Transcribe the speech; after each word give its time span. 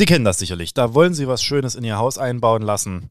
Sie 0.00 0.06
kennen 0.06 0.24
das 0.24 0.38
sicherlich. 0.38 0.72
Da 0.72 0.94
wollen 0.94 1.12
Sie 1.12 1.28
was 1.28 1.42
Schönes 1.42 1.74
in 1.74 1.84
Ihr 1.84 1.98
Haus 1.98 2.16
einbauen 2.16 2.62
lassen. 2.62 3.10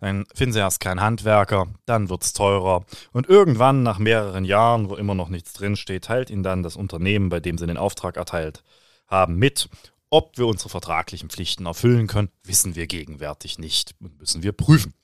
Dann 0.00 0.24
finden 0.34 0.54
Sie 0.54 0.60
erst 0.60 0.80
keinen 0.80 1.02
Handwerker, 1.02 1.66
dann 1.84 2.08
wird 2.08 2.22
es 2.22 2.32
teurer. 2.32 2.86
Und 3.12 3.28
irgendwann, 3.28 3.82
nach 3.82 3.98
mehreren 3.98 4.46
Jahren, 4.46 4.88
wo 4.88 4.94
immer 4.94 5.14
noch 5.14 5.28
nichts 5.28 5.52
drinsteht, 5.52 6.04
teilt 6.04 6.30
Ihnen 6.30 6.42
dann 6.42 6.62
das 6.62 6.74
Unternehmen, 6.74 7.28
bei 7.28 7.38
dem 7.40 7.58
Sie 7.58 7.66
den 7.66 7.76
Auftrag 7.76 8.16
erteilt 8.16 8.64
haben, 9.08 9.36
mit. 9.36 9.68
Ob 10.08 10.38
wir 10.38 10.46
unsere 10.46 10.70
vertraglichen 10.70 11.28
Pflichten 11.28 11.66
erfüllen 11.66 12.06
können, 12.06 12.30
wissen 12.44 12.76
wir 12.76 12.86
gegenwärtig 12.86 13.58
nicht 13.58 13.94
und 14.00 14.18
müssen 14.18 14.42
wir 14.42 14.52
prüfen. 14.52 14.94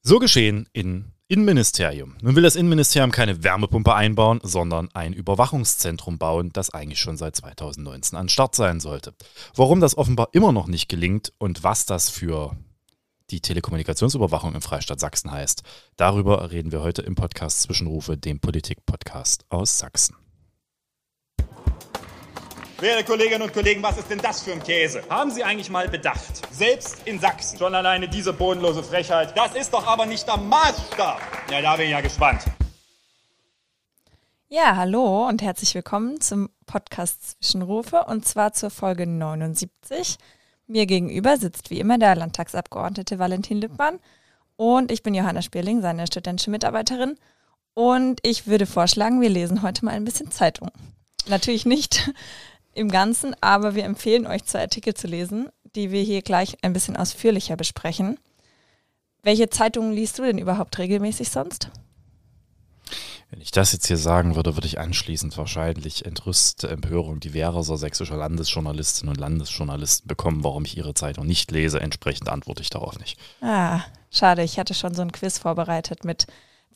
So 0.00 0.20
geschehen 0.20 0.68
in 0.72 1.06
Innenministerium. 1.26 2.16
Nun 2.20 2.36
will 2.36 2.42
das 2.42 2.54
Innenministerium 2.54 3.10
keine 3.10 3.42
Wärmepumpe 3.42 3.94
einbauen, 3.94 4.40
sondern 4.42 4.90
ein 4.92 5.14
Überwachungszentrum 5.14 6.18
bauen, 6.18 6.50
das 6.52 6.70
eigentlich 6.70 7.00
schon 7.00 7.16
seit 7.16 7.34
2019 7.36 8.18
an 8.18 8.28
Start 8.28 8.54
sein 8.54 8.78
sollte. 8.78 9.14
Warum 9.54 9.80
das 9.80 9.96
offenbar 9.96 10.28
immer 10.32 10.52
noch 10.52 10.66
nicht 10.66 10.88
gelingt 10.88 11.32
und 11.38 11.64
was 11.64 11.86
das 11.86 12.10
für 12.10 12.54
die 13.30 13.40
Telekommunikationsüberwachung 13.40 14.54
im 14.54 14.60
Freistaat 14.60 15.00
Sachsen 15.00 15.30
heißt, 15.30 15.62
darüber 15.96 16.50
reden 16.50 16.72
wir 16.72 16.82
heute 16.82 17.00
im 17.00 17.14
Podcast 17.14 17.62
Zwischenrufe, 17.62 18.18
dem 18.18 18.38
Politik-Podcast 18.38 19.46
aus 19.48 19.78
Sachsen. 19.78 20.16
Werte 22.80 23.04
Kolleginnen 23.04 23.42
und 23.42 23.52
Kollegen, 23.52 23.82
was 23.82 23.98
ist 23.98 24.10
denn 24.10 24.18
das 24.18 24.42
für 24.42 24.52
ein 24.52 24.62
Käse? 24.62 25.02
Haben 25.08 25.30
Sie 25.30 25.44
eigentlich 25.44 25.70
mal 25.70 25.88
bedacht? 25.88 26.42
Selbst 26.52 27.06
in 27.06 27.20
Sachsen. 27.20 27.56
Schon 27.56 27.74
alleine 27.74 28.08
diese 28.08 28.32
bodenlose 28.32 28.82
Frechheit. 28.82 29.36
Das 29.36 29.54
ist 29.54 29.72
doch 29.72 29.86
aber 29.86 30.06
nicht 30.06 30.26
der 30.26 30.36
Maßstab. 30.36 31.20
Ja, 31.50 31.62
da 31.62 31.76
bin 31.76 31.86
ich 31.86 31.92
ja 31.92 32.00
gespannt. 32.00 32.42
Ja, 34.48 34.74
hallo 34.76 35.28
und 35.28 35.40
herzlich 35.40 35.74
willkommen 35.74 36.20
zum 36.20 36.50
Podcast 36.66 37.36
Zwischenrufe 37.40 38.04
und 38.06 38.26
zwar 38.26 38.52
zur 38.52 38.70
Folge 38.70 39.06
79. 39.06 40.16
Mir 40.66 40.86
gegenüber 40.86 41.36
sitzt 41.36 41.70
wie 41.70 41.78
immer 41.78 41.98
der 41.98 42.16
Landtagsabgeordnete 42.16 43.20
Valentin 43.20 43.60
Lippmann 43.60 44.00
und 44.56 44.90
ich 44.90 45.04
bin 45.04 45.14
Johanna 45.14 45.42
Spierling, 45.42 45.80
seine 45.80 46.08
studentische 46.08 46.50
Mitarbeiterin. 46.50 47.18
Und 47.74 48.20
ich 48.22 48.46
würde 48.46 48.66
vorschlagen, 48.66 49.20
wir 49.20 49.30
lesen 49.30 49.62
heute 49.62 49.84
mal 49.84 49.92
ein 49.92 50.04
bisschen 50.04 50.30
Zeitung. 50.30 50.70
Natürlich 51.26 51.66
nicht 51.66 52.12
im 52.74 52.90
Ganzen, 52.90 53.34
aber 53.40 53.74
wir 53.74 53.84
empfehlen 53.84 54.26
euch 54.26 54.44
zwei 54.44 54.60
Artikel 54.60 54.94
zu 54.94 55.06
lesen, 55.06 55.48
die 55.74 55.90
wir 55.90 56.02
hier 56.02 56.22
gleich 56.22 56.56
ein 56.62 56.72
bisschen 56.72 56.96
ausführlicher 56.96 57.56
besprechen. 57.56 58.18
Welche 59.22 59.48
Zeitungen 59.48 59.92
liest 59.92 60.18
du 60.18 60.22
denn 60.22 60.38
überhaupt 60.38 60.78
regelmäßig 60.78 61.30
sonst? 61.30 61.70
Wenn 63.30 63.40
ich 63.40 63.50
das 63.50 63.72
jetzt 63.72 63.86
hier 63.86 63.96
sagen 63.96 64.36
würde, 64.36 64.54
würde 64.54 64.66
ich 64.68 64.78
anschließend 64.78 65.36
wahrscheinlich 65.36 66.04
entrüstete 66.04 66.72
Empörung 66.72 67.18
diverser 67.18 67.76
sächsischer 67.76 68.16
Landesjournalistinnen 68.16 69.12
und 69.12 69.18
Landesjournalisten 69.18 70.06
bekommen, 70.06 70.44
warum 70.44 70.64
ich 70.64 70.76
ihre 70.76 70.94
Zeitung 70.94 71.26
nicht 71.26 71.50
lese. 71.50 71.80
Entsprechend 71.80 72.28
antworte 72.28 72.62
ich 72.62 72.70
darauf 72.70 72.98
nicht. 73.00 73.18
Ah, 73.40 73.80
schade. 74.10 74.44
Ich 74.44 74.58
hatte 74.58 74.74
schon 74.74 74.94
so 74.94 75.02
ein 75.02 75.10
Quiz 75.10 75.38
vorbereitet 75.38 76.04
mit 76.04 76.26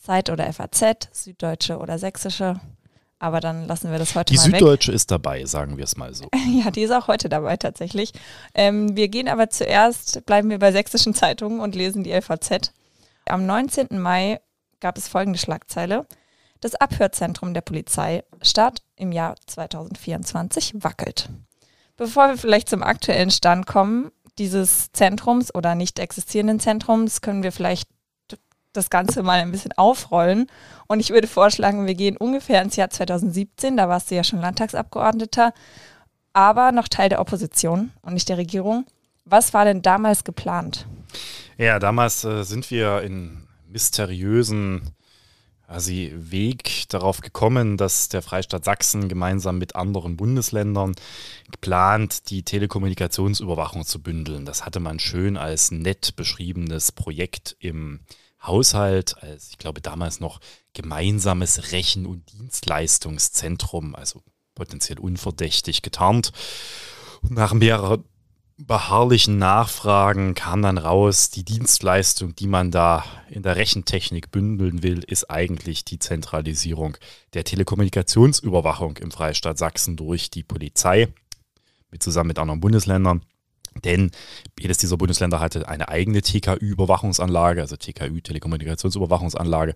Zeit 0.01 0.31
oder 0.31 0.53
FAZ, 0.53 1.09
Süddeutsche 1.13 1.79
oder 1.79 1.99
Sächsische. 1.99 2.61
Aber 3.21 3.41
dann 3.41 3.67
lassen 3.67 3.91
wir 3.91 3.99
das 3.99 4.15
heute 4.15 4.33
die 4.33 4.39
mal 4.39 4.45
Süddeutsche 4.45 4.93
weg. 4.93 4.97
ist 4.97 5.11
dabei, 5.11 5.45
sagen 5.45 5.77
wir 5.77 5.85
es 5.85 5.97
mal 5.97 6.15
so. 6.15 6.29
Ja, 6.49 6.71
die 6.71 6.83
ist 6.83 6.93
auch 6.93 7.09
heute 7.09 7.29
dabei 7.29 7.57
tatsächlich. 7.57 8.13
Ähm, 8.55 8.97
wir 8.97 9.09
gehen 9.09 9.29
aber 9.29 9.51
zuerst, 9.51 10.25
bleiben 10.25 10.51
wir 10.51 10.59
bei 10.59 10.73
sächsischen 10.73 11.15
Zeitungen 11.15 11.61
und 11.61 11.75
lesen 11.75 12.05
die 12.05 12.21
FAZ. 12.21 12.73
Am 13.27 13.45
19. 13.45 13.99
Mai 13.99 14.41
gab 14.81 14.97
es 14.97 15.09
folgende 15.09 15.39
Schlagzeile. 15.39 16.07
Das 16.61 16.75
Abhörzentrum 16.75 17.55
der 17.55 17.61
Polizei 17.61 18.25
Start 18.43 18.83
im 18.97 19.13
Jahr 19.13 19.35
2024 19.47 20.75
wackelt. 20.83 21.29
Bevor 21.97 22.29
wir 22.29 22.37
vielleicht 22.37 22.69
zum 22.69 22.83
aktuellen 22.83 23.31
Stand 23.31 23.67
kommen, 23.67 24.13
dieses 24.39 24.93
Zentrums 24.93 25.53
oder 25.55 25.75
nicht 25.75 25.99
existierenden 25.99 26.61
Zentrums, 26.61 27.21
können 27.21 27.43
wir 27.43 27.53
vielleicht 27.53 27.89
das 28.79 28.91
Ganze 28.91 29.23
mal 29.23 29.41
ein 29.41 29.53
bisschen 29.53 29.73
aufrollen. 29.73 30.47
Und 30.87 31.01
ich 31.01 31.11
würde 31.11 31.27
vorschlagen, 31.27 31.87
wir 31.87 31.95
gehen 31.95 32.17
ungefähr 32.17 32.63
ins 32.63 32.77
Jahr 32.77 32.91
2017, 32.91 33.77
da 33.77 33.89
warst 33.89 34.11
du 34.11 34.15
ja 34.15 34.25
schon 34.25 34.41
Landtagsabgeordneter, 34.41 35.53
aber 36.33 36.73
noch 36.73 36.89
Teil 36.89 37.09
der 37.09 37.21
Opposition 37.21 37.91
und 38.03 38.15
nicht 38.15 38.29
der 38.29 38.39
Regierung. 38.39 38.87
Was 39.25 39.53
war 39.53 39.65
denn 39.65 39.83
damals 39.83 40.25
geplant? 40.25 40.87
Ja, 41.59 41.79
damals 41.79 42.25
äh, 42.25 42.45
sind 42.45 42.71
wir 42.71 43.03
in 43.03 43.47
mysteriösen 43.67 44.95
quasi 45.69 46.13
Weg 46.17 46.89
darauf 46.89 47.21
gekommen, 47.21 47.77
dass 47.77 48.09
der 48.09 48.23
Freistaat 48.23 48.65
Sachsen 48.65 49.09
gemeinsam 49.09 49.59
mit 49.59 49.77
anderen 49.77 50.17
Bundesländern 50.17 50.95
plant, 51.61 52.31
die 52.31 52.43
Telekommunikationsüberwachung 52.43 53.85
zu 53.85 54.03
bündeln. 54.03 54.47
Das 54.47 54.65
hatte 54.65 54.81
man 54.81 54.99
schön 54.99 55.37
als 55.37 55.71
nett 55.71 56.17
beschriebenes 56.17 56.93
Projekt 56.93 57.55
im 57.61 58.01
Haushalt, 58.49 59.23
als 59.23 59.51
ich 59.51 59.59
glaube 59.59 59.81
damals 59.81 60.19
noch 60.19 60.41
gemeinsames 60.73 61.73
Rechen- 61.73 62.07
und 62.07 62.33
Dienstleistungszentrum, 62.33 63.95
also 63.95 64.23
potenziell 64.55 64.99
unverdächtig 64.99 65.83
getarnt. 65.83 66.33
Und 67.23 67.33
nach 67.33 67.53
mehrerer 67.53 68.03
beharrlichen 68.59 69.39
Nachfragen 69.39 70.35
kam 70.35 70.63
dann 70.63 70.79
raus, 70.79 71.31
die 71.31 71.45
Dienstleistung, 71.45 72.35
die 72.35 72.49
man 72.49 72.73
da 72.73 73.05
in 73.31 73.45
der 73.45 73.57
Rechentechnik 73.57 74.33
bündeln 74.33 74.83
will, 74.83 75.05
ist 75.05 75.31
eigentlich 75.31 75.85
die 75.85 76.01
Zentralisierung 76.01 76.97
der 77.35 77.45
Telekommunikationsüberwachung 77.45 78.97
im 78.97 79.13
Freistaat 79.13 79.59
Sachsen 79.59 79.97
durch 79.97 80.31
die 80.31 80.43
Polizei, 80.43 81.09
mit 81.91 82.03
zusammen 82.03 82.29
mit 82.29 82.39
anderen 82.41 82.61
Bundesländern. 82.61 83.23
Denn 83.85 84.11
jedes 84.59 84.79
dieser 84.79 84.97
Bundesländer 84.97 85.41
hatte 85.41 85.69
eine 85.69 85.89
eigene 85.89 86.21
TKÜ-Überwachungsanlage, 86.21 87.61
also 87.61 87.77
TKÜ, 87.77 88.21
Telekommunikationsüberwachungsanlage, 88.21 89.75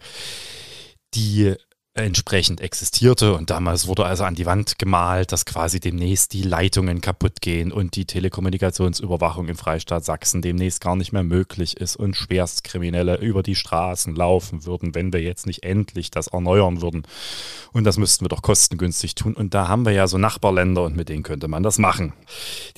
die 1.14 1.54
entsprechend 1.94 2.60
existierte. 2.60 3.34
Und 3.34 3.50
damals 3.50 3.86
wurde 3.86 4.06
also 4.06 4.24
an 4.24 4.34
die 4.34 4.46
Wand 4.46 4.78
gemalt, 4.78 5.30
dass 5.30 5.44
quasi 5.44 5.78
demnächst 5.78 6.32
die 6.32 6.42
Leitungen 6.42 7.00
kaputt 7.00 7.40
gehen 7.40 7.70
und 7.70 7.96
die 7.96 8.06
Telekommunikationsüberwachung 8.06 9.48
im 9.48 9.56
Freistaat 9.56 10.04
Sachsen 10.04 10.40
demnächst 10.40 10.80
gar 10.80 10.96
nicht 10.96 11.12
mehr 11.12 11.22
möglich 11.22 11.76
ist 11.76 11.96
und 11.96 12.16
Schwerstkriminelle 12.16 13.18
über 13.18 13.42
die 13.42 13.54
Straßen 13.54 14.14
laufen 14.14 14.64
würden, 14.64 14.94
wenn 14.94 15.12
wir 15.12 15.20
jetzt 15.20 15.46
nicht 15.46 15.64
endlich 15.64 16.10
das 16.10 16.28
erneuern 16.28 16.80
würden. 16.80 17.02
Und 17.72 17.84
das 17.84 17.98
müssten 17.98 18.24
wir 18.24 18.30
doch 18.30 18.42
kostengünstig 18.42 19.14
tun. 19.14 19.34
Und 19.34 19.52
da 19.52 19.68
haben 19.68 19.84
wir 19.84 19.92
ja 19.92 20.06
so 20.06 20.16
Nachbarländer 20.16 20.84
und 20.84 20.96
mit 20.96 21.10
denen 21.10 21.22
könnte 21.22 21.48
man 21.48 21.62
das 21.62 21.78
machen. 21.78 22.14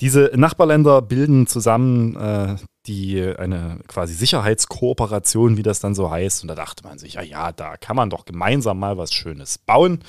Diese 0.01 0.31
Nachbarländer 0.35 1.01
bilden 1.01 1.47
zusammen 1.47 2.15
äh, 2.17 2.55
die 2.87 3.33
eine 3.37 3.79
quasi 3.87 4.13
Sicherheitskooperation, 4.13 5.57
wie 5.57 5.63
das 5.63 5.79
dann 5.79 5.95
so 5.95 6.11
heißt. 6.11 6.43
Und 6.43 6.49
da 6.49 6.55
dachte 6.55 6.83
man 6.83 6.99
sich, 6.99 7.13
ja, 7.13 7.21
ja, 7.21 7.51
da 7.51 7.77
kann 7.77 7.95
man 7.95 8.09
doch 8.09 8.25
gemeinsam 8.25 8.79
mal 8.79 8.97
was 8.97 9.13
Schönes 9.13 9.57
bauen. 9.57 9.99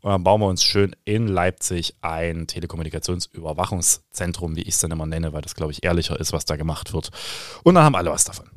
Und 0.00 0.10
dann 0.10 0.24
bauen 0.24 0.40
wir 0.40 0.48
uns 0.48 0.64
schön 0.64 0.96
in 1.04 1.28
Leipzig 1.28 1.96
ein 2.02 2.46
Telekommunikationsüberwachungszentrum, 2.46 4.56
wie 4.56 4.62
ich 4.62 4.74
es 4.74 4.80
dann 4.80 4.90
immer 4.90 5.06
nenne, 5.06 5.32
weil 5.32 5.42
das, 5.42 5.54
glaube 5.54 5.72
ich, 5.72 5.84
ehrlicher 5.84 6.18
ist, 6.18 6.32
was 6.32 6.44
da 6.44 6.56
gemacht 6.56 6.92
wird. 6.92 7.10
Und 7.62 7.74
dann 7.74 7.84
haben 7.84 7.96
alle 7.96 8.10
was 8.10 8.24
davon. 8.24 8.50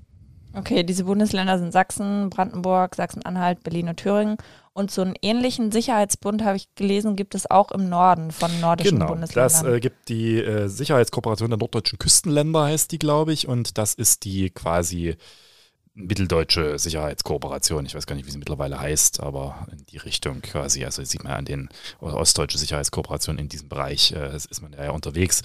Okay, 0.54 0.84
diese 0.84 1.04
Bundesländer 1.04 1.60
sind 1.60 1.72
Sachsen, 1.72 2.32
Brandenburg, 2.32 2.96
Sachsen-Anhalt, 2.96 3.64
Berlin 3.64 3.90
und 3.90 3.98
Thüringen. 3.98 4.38
Und 4.78 4.92
so 4.92 5.02
einen 5.02 5.16
ähnlichen 5.24 5.72
Sicherheitsbund, 5.72 6.44
habe 6.44 6.56
ich 6.56 6.68
gelesen, 6.76 7.16
gibt 7.16 7.34
es 7.34 7.50
auch 7.50 7.72
im 7.72 7.90
Norden 7.90 8.30
von 8.30 8.60
nordischen 8.62 9.00
genau, 9.00 9.08
Bundesländern. 9.08 9.64
Das 9.64 9.64
äh, 9.64 9.80
gibt 9.80 10.08
die 10.08 10.38
äh, 10.38 10.68
Sicherheitskooperation 10.68 11.50
der 11.50 11.58
norddeutschen 11.58 11.98
Küstenländer, 11.98 12.66
heißt 12.66 12.92
die, 12.92 13.00
glaube 13.00 13.34
ich. 13.34 13.48
Und 13.48 13.80
das 13.80 13.96
ist 13.96 14.24
die 14.24 14.52
quasi 14.52 15.16
mitteldeutsche 15.96 16.78
Sicherheitskooperation. 16.78 17.88
Ich 17.88 17.96
weiß 17.96 18.06
gar 18.06 18.16
nicht, 18.16 18.28
wie 18.28 18.32
sie 18.32 18.38
mittlerweile 18.38 18.80
heißt, 18.80 19.20
aber 19.20 19.68
in 19.72 19.84
die 19.88 19.98
Richtung 19.98 20.44
quasi. 20.44 20.86
Also 20.86 21.04
sieht 21.04 21.24
man 21.24 21.34
an 21.34 21.46
den 21.46 21.70
oder 22.00 22.16
ostdeutsche 22.16 22.60
Sicherheitskooperation 22.60 23.40
in 23.40 23.50
diesem 23.50 23.70
Bereich 23.70 24.12
äh, 24.12 24.36
ist 24.36 24.62
man 24.62 24.74
ja 24.74 24.92
unterwegs. 24.92 25.42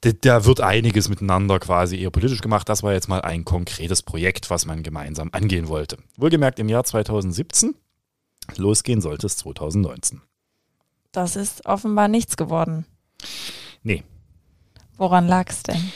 Da, 0.00 0.10
da 0.20 0.44
wird 0.46 0.60
einiges 0.60 1.08
miteinander 1.08 1.60
quasi 1.60 2.00
eher 2.00 2.10
politisch 2.10 2.40
gemacht. 2.40 2.68
Das 2.68 2.82
war 2.82 2.92
jetzt 2.92 3.08
mal 3.08 3.20
ein 3.20 3.44
konkretes 3.44 4.02
Projekt, 4.02 4.50
was 4.50 4.66
man 4.66 4.82
gemeinsam 4.82 5.28
angehen 5.30 5.68
wollte. 5.68 5.96
Wohlgemerkt 6.16 6.58
im 6.58 6.68
Jahr 6.68 6.82
2017. 6.82 7.76
Losgehen 8.56 9.00
sollte 9.00 9.26
es 9.26 9.36
2019. 9.38 10.20
Das 11.12 11.36
ist 11.36 11.66
offenbar 11.66 12.08
nichts 12.08 12.36
geworden. 12.36 12.86
Nee. 13.82 14.02
Woran 14.96 15.28
lag 15.28 15.48
es 15.50 15.62
denn? 15.62 15.92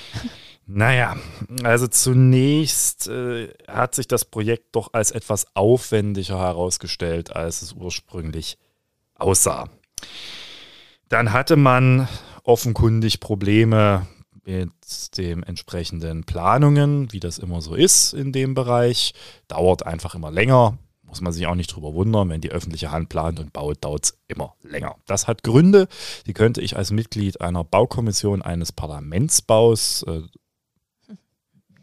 Naja, 0.70 1.16
also 1.62 1.86
zunächst 1.86 3.08
äh, 3.08 3.48
hat 3.66 3.94
sich 3.94 4.06
das 4.06 4.26
Projekt 4.26 4.76
doch 4.76 4.92
als 4.92 5.10
etwas 5.12 5.46
aufwendiger 5.56 6.38
herausgestellt, 6.38 7.34
als 7.34 7.62
es 7.62 7.72
ursprünglich 7.72 8.58
aussah. 9.14 9.70
Dann 11.08 11.32
hatte 11.32 11.56
man 11.56 12.06
offenkundig 12.42 13.18
Probleme 13.18 14.06
mit 14.44 15.16
den 15.16 15.42
entsprechenden 15.42 16.24
Planungen, 16.24 17.12
wie 17.12 17.20
das 17.20 17.38
immer 17.38 17.62
so 17.62 17.74
ist 17.74 18.12
in 18.12 18.32
dem 18.32 18.54
Bereich. 18.54 19.14
Dauert 19.48 19.86
einfach 19.86 20.14
immer 20.14 20.30
länger 20.30 20.76
muss 21.08 21.20
man 21.20 21.32
sich 21.32 21.46
auch 21.46 21.54
nicht 21.54 21.74
drüber 21.74 21.94
wundern, 21.94 22.28
wenn 22.28 22.40
die 22.40 22.50
öffentliche 22.50 22.90
Hand 22.90 23.08
plant 23.08 23.40
und 23.40 23.52
baut, 23.52 23.78
dauert 23.82 24.04
es 24.04 24.18
immer 24.28 24.54
länger. 24.62 24.96
Das 25.06 25.26
hat 25.26 25.42
Gründe, 25.42 25.88
die 26.26 26.34
könnte 26.34 26.60
ich 26.60 26.76
als 26.76 26.90
Mitglied 26.90 27.40
einer 27.40 27.64
Baukommission 27.64 28.42
eines 28.42 28.72
Parlamentsbaus 28.72 30.04
äh, 30.04 30.20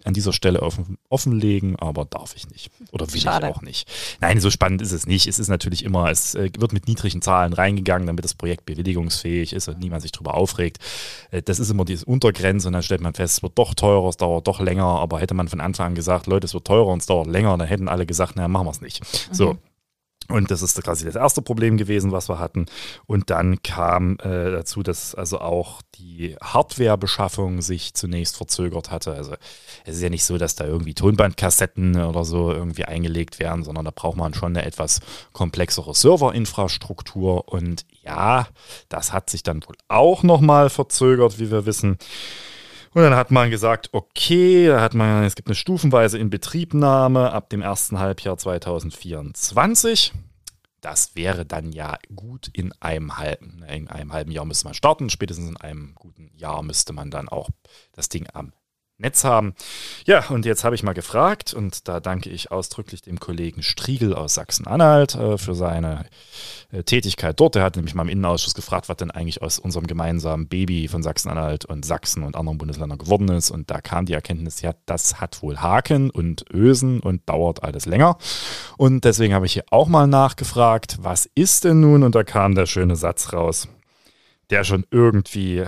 an 0.05 0.13
dieser 0.13 0.33
Stelle 0.33 0.61
offen, 0.61 0.97
offenlegen, 1.09 1.75
aber 1.77 2.05
darf 2.05 2.35
ich 2.35 2.49
nicht. 2.49 2.71
Oder 2.91 3.11
will 3.11 3.19
Schade. 3.19 3.47
ich 3.47 3.55
auch 3.55 3.61
nicht. 3.61 3.89
Nein, 4.21 4.39
so 4.39 4.49
spannend 4.49 4.81
ist 4.81 4.91
es 4.91 5.07
nicht. 5.07 5.27
Es 5.27 5.39
ist 5.39 5.47
natürlich 5.47 5.83
immer, 5.83 6.09
es 6.09 6.35
äh, 6.35 6.49
wird 6.57 6.73
mit 6.73 6.87
niedrigen 6.87 7.21
Zahlen 7.21 7.53
reingegangen, 7.53 8.07
damit 8.07 8.23
das 8.23 8.33
Projekt 8.33 8.65
bewilligungsfähig 8.65 9.53
ist 9.53 9.67
und 9.67 9.79
niemand 9.79 10.01
sich 10.03 10.11
darüber 10.11 10.35
aufregt. 10.35 10.77
Äh, 11.31 11.41
das 11.41 11.59
ist 11.59 11.69
immer 11.69 11.85
diese 11.85 12.05
Untergrenze 12.05 12.67
und 12.67 12.73
dann 12.73 12.83
stellt 12.83 13.01
man 13.01 13.13
fest, 13.13 13.37
es 13.37 13.43
wird 13.43 13.57
doch 13.57 13.73
teurer, 13.73 14.09
es 14.09 14.17
dauert 14.17 14.47
doch 14.47 14.59
länger, 14.59 14.85
aber 14.85 15.19
hätte 15.19 15.33
man 15.33 15.47
von 15.47 15.61
Anfang 15.61 15.87
an 15.87 15.95
gesagt, 15.95 16.27
Leute, 16.27 16.45
es 16.45 16.53
wird 16.53 16.65
teurer 16.65 16.87
und 16.87 16.99
es 16.99 17.07
dauert 17.07 17.27
länger, 17.27 17.57
dann 17.57 17.67
hätten 17.67 17.87
alle 17.87 18.05
gesagt, 18.05 18.35
naja, 18.35 18.47
machen 18.47 18.67
wir 18.67 18.71
es 18.71 18.81
nicht. 18.81 19.01
Mhm. 19.01 19.33
So. 19.33 19.57
Und 20.27 20.49
das 20.49 20.63
ist 20.63 20.81
quasi 20.83 21.05
das 21.05 21.15
erste 21.15 21.41
Problem 21.41 21.77
gewesen, 21.77 22.11
was 22.11 22.29
wir 22.29 22.39
hatten. 22.39 22.65
Und 23.05 23.29
dann 23.29 23.61
kam 23.61 24.17
äh, 24.23 24.51
dazu, 24.51 24.81
dass 24.81 25.13
also 25.13 25.39
auch 25.39 25.81
die 25.95 26.35
Hardwarebeschaffung 26.41 27.61
sich 27.61 27.93
zunächst 27.93 28.37
verzögert 28.37 28.89
hatte. 28.89 29.13
Also 29.13 29.35
es 29.85 29.97
ist 29.97 30.01
ja 30.01 30.09
nicht 30.09 30.25
so, 30.25 30.37
dass 30.37 30.55
da 30.55 30.65
irgendwie 30.65 30.95
Tonbandkassetten 30.95 32.01
oder 32.01 32.25
so 32.25 32.51
irgendwie 32.51 32.85
eingelegt 32.85 33.39
werden, 33.39 33.63
sondern 33.63 33.85
da 33.85 33.91
braucht 33.93 34.17
man 34.17 34.33
schon 34.33 34.57
eine 34.57 34.65
etwas 34.65 34.99
komplexere 35.31 35.93
Serverinfrastruktur. 35.93 37.47
Und 37.47 37.85
ja, 38.01 38.47
das 38.89 39.13
hat 39.13 39.29
sich 39.29 39.43
dann 39.43 39.63
wohl 39.67 39.75
auch 39.87 40.23
nochmal 40.23 40.71
verzögert, 40.71 41.39
wie 41.39 41.51
wir 41.51 41.67
wissen. 41.67 41.97
Und 42.95 43.01
dann 43.01 43.15
hat 43.15 43.29
man 43.29 43.51
gesagt, 43.51 43.89
okay, 43.91 44.67
da 44.67 44.79
hat 44.79 44.93
man, 44.93 45.25
es 45.25 45.35
gibt 45.35 45.49
eine 45.49 45.55
stufenweise 45.55 46.17
Inbetriebnahme 46.17 47.33
ab 47.33 47.49
dem 47.49 47.61
ersten 47.61 47.99
Halbjahr 47.99 48.37
2024. 48.37 50.13
Das 50.79 51.13
wäre 51.13 51.45
dann 51.45 51.73
ja 51.73 51.97
gut 52.15 52.47
in 52.53 52.71
einem 52.79 53.17
halben, 53.17 53.63
in 53.63 53.89
einem 53.89 54.13
halben 54.13 54.31
Jahr 54.31 54.45
müsste 54.45 54.63
man 54.63 54.75
starten. 54.75 55.09
Spätestens 55.09 55.49
in 55.49 55.57
einem 55.57 55.93
guten 55.95 56.31
Jahr 56.35 56.63
müsste 56.63 56.93
man 56.93 57.11
dann 57.11 57.27
auch 57.27 57.49
das 57.91 58.07
Ding 58.07 58.27
am 58.31 58.53
Netz 58.97 59.25
haben. 59.25 59.55
Ja, 60.05 60.25
und 60.29 60.45
jetzt 60.45 60.63
habe 60.63 60.73
ich 60.73 60.81
mal 60.81 60.93
gefragt 60.93 61.53
und 61.53 61.87
da 61.89 61.99
danke 61.99 62.29
ich 62.29 62.51
ausdrücklich 62.51 63.01
dem 63.01 63.19
Kollegen 63.19 63.61
Striegel 63.61 64.13
aus 64.13 64.35
Sachsen-Anhalt 64.35 65.15
äh, 65.15 65.37
für 65.37 65.53
seine 65.53 66.05
äh, 66.71 66.83
Tätigkeit 66.83 67.37
dort. 67.37 67.55
Der 67.55 67.63
hat 67.63 67.75
nämlich 67.75 67.93
mal 67.93 68.03
im 68.03 68.09
Innenausschuss 68.09 68.53
gefragt, 68.53 68.87
was 68.87 68.95
denn 68.95 69.11
eigentlich 69.11 69.41
aus 69.41 69.59
unserem 69.59 69.85
gemeinsamen 69.85 70.47
Baby 70.47 70.87
von 70.87 71.03
Sachsen-Anhalt 71.03 71.65
und 71.65 71.83
Sachsen 71.83 72.23
und 72.23 72.37
anderen 72.37 72.57
Bundesländern 72.57 72.97
geworden 72.97 73.27
ist. 73.29 73.51
Und 73.51 73.69
da 73.69 73.81
kam 73.81 74.05
die 74.05 74.13
Erkenntnis, 74.13 74.61
ja, 74.61 74.73
das 74.85 75.19
hat 75.19 75.41
wohl 75.41 75.57
Haken 75.57 76.09
und 76.09 76.45
Ösen 76.53 77.01
und 77.01 77.27
dauert 77.27 77.63
alles 77.63 77.85
länger. 77.85 78.17
Und 78.77 79.03
deswegen 79.03 79.33
habe 79.33 79.45
ich 79.45 79.53
hier 79.53 79.65
auch 79.71 79.89
mal 79.89 80.07
nachgefragt, 80.07 80.99
was 81.01 81.29
ist 81.35 81.65
denn 81.65 81.81
nun? 81.81 82.03
Und 82.03 82.15
da 82.15 82.23
kam 82.23 82.55
der 82.55 82.65
schöne 82.65 82.95
Satz 82.95 83.33
raus, 83.33 83.67
der 84.51 84.63
schon 84.63 84.85
irgendwie 84.89 85.65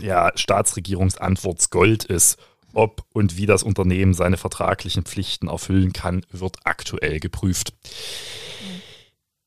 ja, 0.00 0.32
Staatsregierungsantwortsgold 0.34 2.04
ist. 2.04 2.38
Ob 2.72 3.04
und 3.12 3.36
wie 3.36 3.46
das 3.46 3.62
Unternehmen 3.62 4.14
seine 4.14 4.36
vertraglichen 4.36 5.04
Pflichten 5.04 5.48
erfüllen 5.48 5.92
kann, 5.92 6.26
wird 6.32 6.56
aktuell 6.64 7.20
geprüft. 7.20 7.72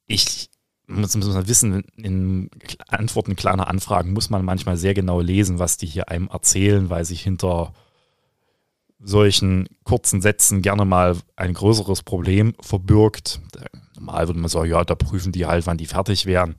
Ich 0.06 0.50
muss, 0.88 1.16
muss 1.18 1.28
man 1.28 1.48
wissen, 1.48 1.84
in 1.98 2.50
Antworten 2.88 3.36
kleiner 3.36 3.68
Anfragen 3.68 4.14
muss 4.14 4.30
man 4.30 4.46
manchmal 4.46 4.78
sehr 4.78 4.94
genau 4.94 5.20
lesen, 5.20 5.60
was 5.60 5.76
die 5.76 5.88
hier 5.88 6.08
einem 6.08 6.30
erzählen, 6.30 6.90
weil 6.90 7.04
sich 7.04 7.22
hinter 7.22 7.74
solchen 9.00 9.68
kurzen 9.84 10.22
Sätzen 10.22 10.62
gerne 10.62 10.86
mal 10.86 11.18
ein 11.36 11.54
größeres 11.54 12.04
Problem 12.04 12.56
verbirgt. 12.62 13.42
Normal 13.96 14.28
würde 14.28 14.40
man 14.40 14.50
sagen, 14.50 14.70
ja, 14.70 14.86
da 14.86 14.96
prüfen 14.96 15.34
die 15.34 15.46
halt, 15.46 15.68
wann 15.68 15.78
die 15.78 15.86
fertig 15.86 16.26
wären 16.26 16.56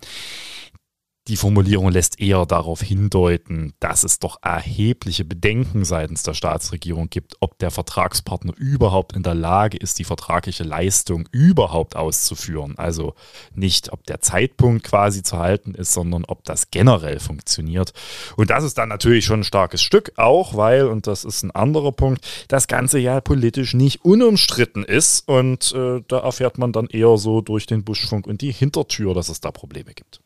die 1.29 1.37
Formulierung 1.37 1.91
lässt 1.91 2.21
eher 2.21 2.47
darauf 2.47 2.81
hindeuten, 2.81 3.75
dass 3.81 4.03
es 4.03 4.19
doch 4.19 4.39
erhebliche 4.43 5.27
Bedenken 5.27 5.85
seitens 5.85 6.23
der 6.23 6.33
Staatsregierung 6.33 7.11
gibt, 7.11 7.37
ob 7.41 7.59
der 7.59 7.71
Vertragspartner 7.71 8.55
überhaupt 8.57 9.15
in 9.15 9.23
der 9.23 9.35
Lage 9.35 9.77
ist, 9.77 9.99
die 9.99 10.05
vertragliche 10.05 10.65
Leistung 10.65 11.29
überhaupt 11.31 11.97
auszuführen. 11.97 12.79
Also 12.79 13.15
nicht, 13.55 13.93
ob 13.93 14.07
der 14.07 14.21
Zeitpunkt 14.23 14.85
quasi 14.85 15.23
zu 15.23 15.39
halten 15.39 15.75
ist, 15.75 15.93
sondern 15.93 16.25
ob 16.25 16.45
das 16.45 16.71
generell 16.71 17.21
funktioniert. 17.21 17.93
Und 18.37 18.49
das 18.49 18.65
ist 18.65 18.79
dann 18.79 18.89
natürlich 18.89 19.27
schon 19.27 19.41
ein 19.41 19.45
starkes 19.45 19.83
Stück, 19.83 20.13
auch 20.17 20.57
weil, 20.57 20.87
und 20.87 21.07
das 21.07 21.25
ist 21.25 21.43
ein 21.43 21.51
anderer 21.51 21.93
Punkt, 21.93 22.27
das 22.49 22.69
Ganze 22.69 22.99
ja 22.99 23.21
politisch 23.21 23.75
nicht 23.75 24.03
unumstritten 24.03 24.83
ist. 24.83 25.29
Und 25.29 25.73
äh, 25.73 26.01
da 26.09 26.21
erfährt 26.21 26.57
man 26.57 26.73
dann 26.73 26.87
eher 26.87 27.19
so 27.19 27.43
durch 27.43 27.67
den 27.67 27.85
Buschfunk 27.85 28.27
und 28.27 28.41
die 28.41 28.53
Hintertür, 28.53 29.13
dass 29.13 29.29
es 29.29 29.43
da 29.43 29.51
Probleme 29.51 29.93
gibt. 29.93 30.23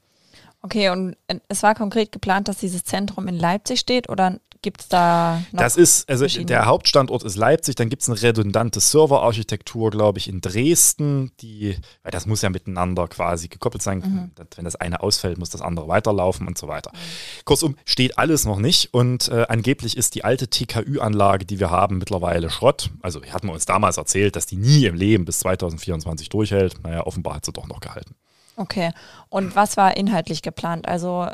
Okay, 0.62 0.91
und 0.91 1.17
äh, 1.26 1.41
es 1.49 1.62
war 1.62 1.75
konkret 1.75 2.12
geplant, 2.12 2.49
dass 2.49 2.59
dieses 2.59 2.85
Zentrum 2.85 3.26
in 3.26 3.37
Leipzig 3.37 3.81
steht 3.81 4.09
oder 4.09 4.38
gibt 4.62 4.81
es 4.82 4.88
da 4.88 5.43
noch? 5.50 5.61
Das 5.61 5.76
ist, 5.76 6.09
also 6.09 6.25
der 6.26 6.67
Hauptstandort 6.67 7.25
ist 7.25 7.37
Leipzig, 7.37 7.75
dann 7.75 7.88
gibt 7.88 8.03
es 8.03 8.09
eine 8.09 8.23
redundante 8.23 8.79
Serverarchitektur, 8.79 9.91
glaube 9.91 10.20
ich, 10.20 10.29
in 10.29 10.41
Dresden, 10.41 11.32
die, 11.41 11.76
weil 12.05 12.12
das 12.12 12.26
muss 12.26 12.43
ja 12.43 12.50
miteinander 12.50 13.09
quasi 13.09 13.49
gekoppelt 13.49 13.82
sein. 13.82 13.99
Mhm. 13.99 14.31
Wenn 14.55 14.64
das 14.64 14.76
eine 14.76 15.03
ausfällt, 15.03 15.37
muss 15.38 15.50
das 15.50 15.62
andere 15.62 15.88
weiterlaufen 15.88 16.47
und 16.47 16.56
so 16.56 16.69
weiter. 16.69 16.93
Mhm. 16.94 17.44
Kurzum, 17.44 17.76
steht 17.85 18.19
alles 18.19 18.44
noch 18.44 18.59
nicht 18.59 18.94
und 18.94 19.29
äh, 19.29 19.47
angeblich 19.49 19.97
ist 19.97 20.14
die 20.14 20.25
alte 20.25 20.49
TKÜ-Anlage, 20.49 21.44
die 21.44 21.59
wir 21.59 21.70
haben, 21.70 21.99
mittlerweile 21.99 22.50
Schrott. 22.50 22.91
Also 23.03 23.20
hatten 23.23 23.49
wir 23.49 23.53
uns 23.53 23.67
damals 23.67 23.97
erzählt, 23.97 24.37
dass 24.37 24.47
die 24.47 24.56
nie 24.56 24.87
im 24.87 24.94
Leben 24.94 25.25
bis 25.25 25.41
2024 25.41 26.29
durchhält. 26.29 26.82
Naja, 26.85 27.05
offenbar 27.05 27.35
hat 27.35 27.44
sie 27.44 27.53
doch 27.53 27.67
noch 27.67 27.81
gehalten. 27.81 28.14
Okay. 28.62 28.93
Und 29.29 29.56
was 29.56 29.76
war 29.76 29.97
inhaltlich 29.97 30.41
geplant? 30.41 30.87
Also 30.87 31.26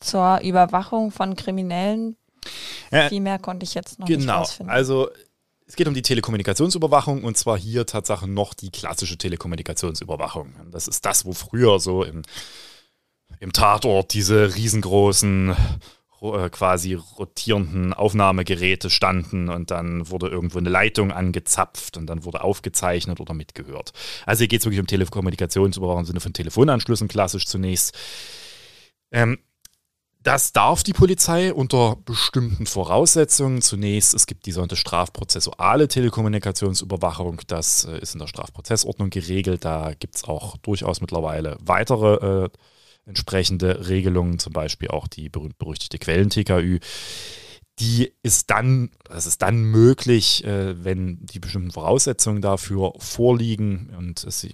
zur 0.00 0.40
Überwachung 0.40 1.10
von 1.10 1.36
Kriminellen? 1.36 2.16
Ja, 2.90 3.08
Viel 3.08 3.20
mehr 3.20 3.38
konnte 3.38 3.64
ich 3.64 3.74
jetzt 3.74 3.98
noch 3.98 4.06
genau, 4.06 4.18
nicht 4.18 4.30
rausfinden. 4.30 4.68
Genau. 4.68 4.76
Also 4.76 5.08
es 5.66 5.76
geht 5.76 5.88
um 5.88 5.94
die 5.94 6.02
Telekommunikationsüberwachung 6.02 7.24
und 7.24 7.36
zwar 7.36 7.58
hier 7.58 7.86
Tatsache 7.86 8.26
noch 8.26 8.54
die 8.54 8.70
klassische 8.70 9.18
Telekommunikationsüberwachung. 9.18 10.54
Das 10.70 10.88
ist 10.88 11.04
das, 11.04 11.24
wo 11.24 11.32
früher 11.32 11.80
so 11.80 12.02
im, 12.02 12.22
im 13.40 13.52
Tatort 13.52 14.14
diese 14.14 14.54
riesengroßen 14.54 15.50
äh, 15.50 15.54
quasi 16.50 16.94
rotierenden 16.94 17.92
Aufnahmegeräte 17.92 18.90
standen 18.90 19.48
und 19.48 19.70
dann 19.70 20.10
wurde 20.10 20.28
irgendwo 20.28 20.58
eine 20.58 20.70
Leitung 20.70 21.12
angezapft 21.12 21.96
und 21.96 22.06
dann 22.06 22.24
wurde 22.24 22.42
aufgezeichnet 22.42 23.20
oder 23.20 23.34
mitgehört. 23.34 23.92
Also 24.26 24.40
hier 24.40 24.48
geht 24.48 24.60
es 24.60 24.66
wirklich 24.66 24.80
um 24.80 24.86
Telekommunikationsüberwachung 24.86 26.00
im 26.00 26.06
Sinne 26.06 26.20
von 26.20 26.32
Telefonanschlüssen 26.32 27.08
klassisch 27.08 27.46
zunächst. 27.46 27.96
Ähm, 29.12 29.38
das 30.24 30.52
darf 30.52 30.82
die 30.82 30.94
Polizei 30.94 31.52
unter 31.52 31.96
bestimmten 31.96 32.64
Voraussetzungen. 32.64 33.60
Zunächst, 33.60 34.14
es 34.14 34.26
gibt 34.26 34.46
die 34.46 34.52
sogenannte 34.52 34.76
strafprozessuale 34.76 35.86
Telekommunikationsüberwachung. 35.86 37.42
Das 37.46 37.84
äh, 37.84 37.98
ist 37.98 38.14
in 38.14 38.20
der 38.20 38.26
Strafprozessordnung 38.26 39.10
geregelt. 39.10 39.66
Da 39.66 39.92
gibt 39.92 40.16
es 40.16 40.24
auch 40.24 40.56
durchaus 40.56 41.02
mittlerweile 41.02 41.58
weitere 41.60 42.44
äh, 42.44 42.48
entsprechende 43.06 43.88
Regelungen, 43.88 44.38
zum 44.38 44.52
Beispiel 44.52 44.88
auch 44.88 45.08
die 45.08 45.28
berühmt-berüchtigte 45.28 45.98
Quellen-TKÜ. 45.98 46.80
Die 47.80 48.12
ist 48.22 48.50
dann, 48.50 48.90
das 49.04 49.26
ist 49.26 49.42
dann 49.42 49.64
möglich, 49.64 50.44
äh, 50.44 50.84
wenn 50.84 51.26
die 51.26 51.40
bestimmten 51.40 51.72
Voraussetzungen 51.72 52.40
dafür 52.40 52.92
vorliegen 52.98 53.92
und 53.98 54.22
es 54.24 54.46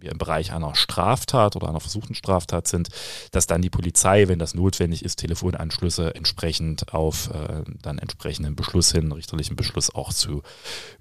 wir 0.00 0.12
im 0.12 0.18
Bereich 0.18 0.52
einer 0.52 0.74
Straftat 0.74 1.56
oder 1.56 1.68
einer 1.68 1.80
versuchten 1.80 2.14
Straftat 2.14 2.68
sind, 2.68 2.88
dass 3.32 3.46
dann 3.46 3.62
die 3.62 3.70
Polizei, 3.70 4.28
wenn 4.28 4.38
das 4.38 4.54
notwendig 4.54 5.04
ist, 5.04 5.16
Telefonanschlüsse 5.16 6.14
entsprechend 6.14 6.92
auf 6.94 7.30
äh, 7.30 7.64
dann 7.82 7.98
entsprechenden 7.98 8.56
Beschluss 8.56 8.92
hin, 8.92 9.12
richterlichen 9.12 9.56
Beschluss 9.56 9.94
auch 9.94 10.12
zu 10.12 10.42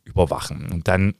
überwachen. 0.03 0.69
Und 0.71 0.87
dann 0.87 1.15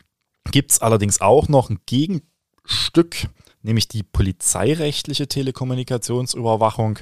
gibt 0.51 0.71
es 0.71 0.81
allerdings 0.81 1.21
auch 1.21 1.47
noch 1.47 1.69
ein 1.69 1.79
Gegenstück 1.85 3.27
nämlich 3.61 3.87
die 3.87 4.03
polizeirechtliche 4.03 5.27
Telekommunikationsüberwachung. 5.27 6.99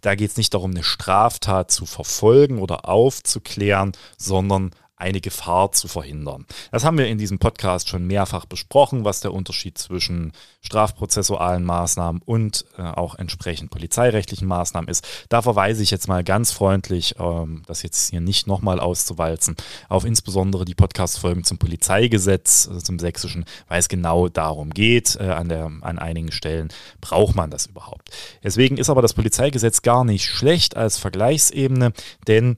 Da 0.00 0.14
geht 0.14 0.30
es 0.30 0.36
nicht 0.36 0.54
darum, 0.54 0.72
eine 0.72 0.82
Straftat 0.82 1.70
zu 1.70 1.86
verfolgen 1.86 2.58
oder 2.58 2.88
aufzuklären, 2.88 3.92
sondern 4.18 4.70
eine 4.96 5.20
Gefahr 5.20 5.72
zu 5.72 5.88
verhindern. 5.88 6.46
Das 6.70 6.84
haben 6.84 6.98
wir 6.98 7.08
in 7.08 7.18
diesem 7.18 7.38
Podcast 7.38 7.88
schon 7.88 8.06
mehrfach 8.06 8.44
besprochen, 8.44 9.04
was 9.04 9.20
der 9.20 9.32
Unterschied 9.32 9.76
zwischen 9.76 10.32
strafprozessualen 10.60 11.64
Maßnahmen 11.64 12.22
und 12.24 12.64
äh, 12.78 12.82
auch 12.82 13.16
entsprechend 13.16 13.70
polizeirechtlichen 13.70 14.46
Maßnahmen 14.46 14.88
ist. 14.88 15.06
Da 15.28 15.42
verweise 15.42 15.82
ich 15.82 15.90
jetzt 15.90 16.06
mal 16.06 16.22
ganz 16.22 16.52
freundlich, 16.52 17.16
ähm, 17.18 17.62
das 17.66 17.82
jetzt 17.82 18.10
hier 18.10 18.20
nicht 18.20 18.46
nochmal 18.46 18.78
auszuwalzen, 18.78 19.56
auf 19.88 20.04
insbesondere 20.04 20.64
die 20.64 20.74
Podcast-Folgen 20.74 21.42
zum 21.42 21.58
Polizeigesetz, 21.58 22.68
also 22.68 22.80
zum 22.80 22.98
sächsischen, 22.98 23.44
weil 23.68 23.80
es 23.80 23.88
genau 23.88 24.28
darum 24.28 24.70
geht. 24.70 25.16
Äh, 25.16 25.24
an, 25.24 25.48
der, 25.48 25.64
an 25.80 25.98
einigen 25.98 26.30
Stellen 26.30 26.68
braucht 27.00 27.34
man 27.34 27.50
das 27.50 27.66
überhaupt. 27.66 28.10
Deswegen 28.44 28.76
ist 28.76 28.90
aber 28.90 29.02
das 29.02 29.14
Polizeigesetz 29.14 29.82
gar 29.82 30.04
nicht 30.04 30.26
schlecht 30.26 30.76
als 30.76 30.98
Vergleichsebene, 30.98 31.92
denn 32.28 32.56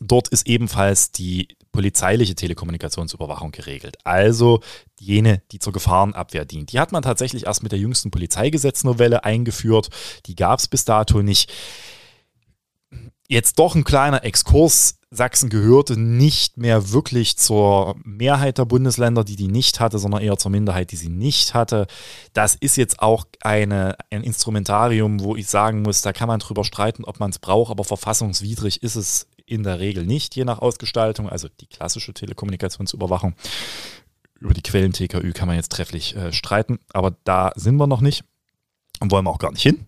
Dort 0.00 0.28
ist 0.28 0.46
ebenfalls 0.46 1.12
die 1.12 1.48
polizeiliche 1.72 2.34
Telekommunikationsüberwachung 2.34 3.52
geregelt. 3.52 3.98
Also 4.04 4.60
jene, 4.98 5.42
die 5.52 5.58
zur 5.58 5.72
Gefahrenabwehr 5.72 6.44
dient. 6.44 6.72
Die 6.72 6.80
hat 6.80 6.92
man 6.92 7.02
tatsächlich 7.02 7.46
erst 7.46 7.62
mit 7.62 7.72
der 7.72 7.78
jüngsten 7.78 8.10
Polizeigesetznovelle 8.10 9.24
eingeführt. 9.24 9.90
Die 10.26 10.34
gab 10.34 10.58
es 10.58 10.68
bis 10.68 10.84
dato 10.84 11.22
nicht. 11.22 11.52
Jetzt 13.28 13.60
doch 13.60 13.76
ein 13.76 13.84
kleiner 13.84 14.24
Exkurs. 14.24 14.96
Sachsen 15.12 15.50
gehörte 15.50 15.96
nicht 15.96 16.56
mehr 16.56 16.92
wirklich 16.92 17.36
zur 17.36 17.96
Mehrheit 18.04 18.58
der 18.58 18.64
Bundesländer, 18.64 19.24
die 19.24 19.34
die 19.34 19.48
nicht 19.48 19.80
hatte, 19.80 19.98
sondern 19.98 20.22
eher 20.22 20.36
zur 20.36 20.52
Minderheit, 20.52 20.92
die 20.92 20.96
sie 20.96 21.08
nicht 21.08 21.54
hatte. 21.54 21.88
Das 22.32 22.54
ist 22.54 22.76
jetzt 22.76 23.00
auch 23.00 23.24
eine, 23.40 23.96
ein 24.10 24.22
Instrumentarium, 24.22 25.20
wo 25.20 25.34
ich 25.34 25.48
sagen 25.48 25.82
muss, 25.82 26.02
da 26.02 26.12
kann 26.12 26.28
man 26.28 26.38
drüber 26.38 26.64
streiten, 26.64 27.04
ob 27.04 27.18
man 27.18 27.30
es 27.30 27.40
braucht, 27.40 27.72
aber 27.72 27.82
verfassungswidrig 27.82 28.84
ist 28.84 28.94
es 28.94 29.26
in 29.50 29.62
der 29.62 29.80
Regel 29.80 30.06
nicht, 30.06 30.36
je 30.36 30.44
nach 30.44 30.58
Ausgestaltung, 30.60 31.28
also 31.28 31.48
die 31.60 31.66
klassische 31.66 32.14
Telekommunikationsüberwachung. 32.14 33.34
Über 34.38 34.54
die 34.54 34.62
Quellen 34.62 34.92
TKÜ 34.92 35.32
kann 35.32 35.48
man 35.48 35.56
jetzt 35.56 35.72
trefflich 35.72 36.16
äh, 36.16 36.32
streiten, 36.32 36.78
aber 36.92 37.16
da 37.24 37.52
sind 37.56 37.76
wir 37.76 37.86
noch 37.86 38.00
nicht 38.00 38.24
und 39.00 39.10
wollen 39.10 39.24
wir 39.24 39.30
auch 39.30 39.38
gar 39.38 39.52
nicht 39.52 39.62
hin. 39.62 39.86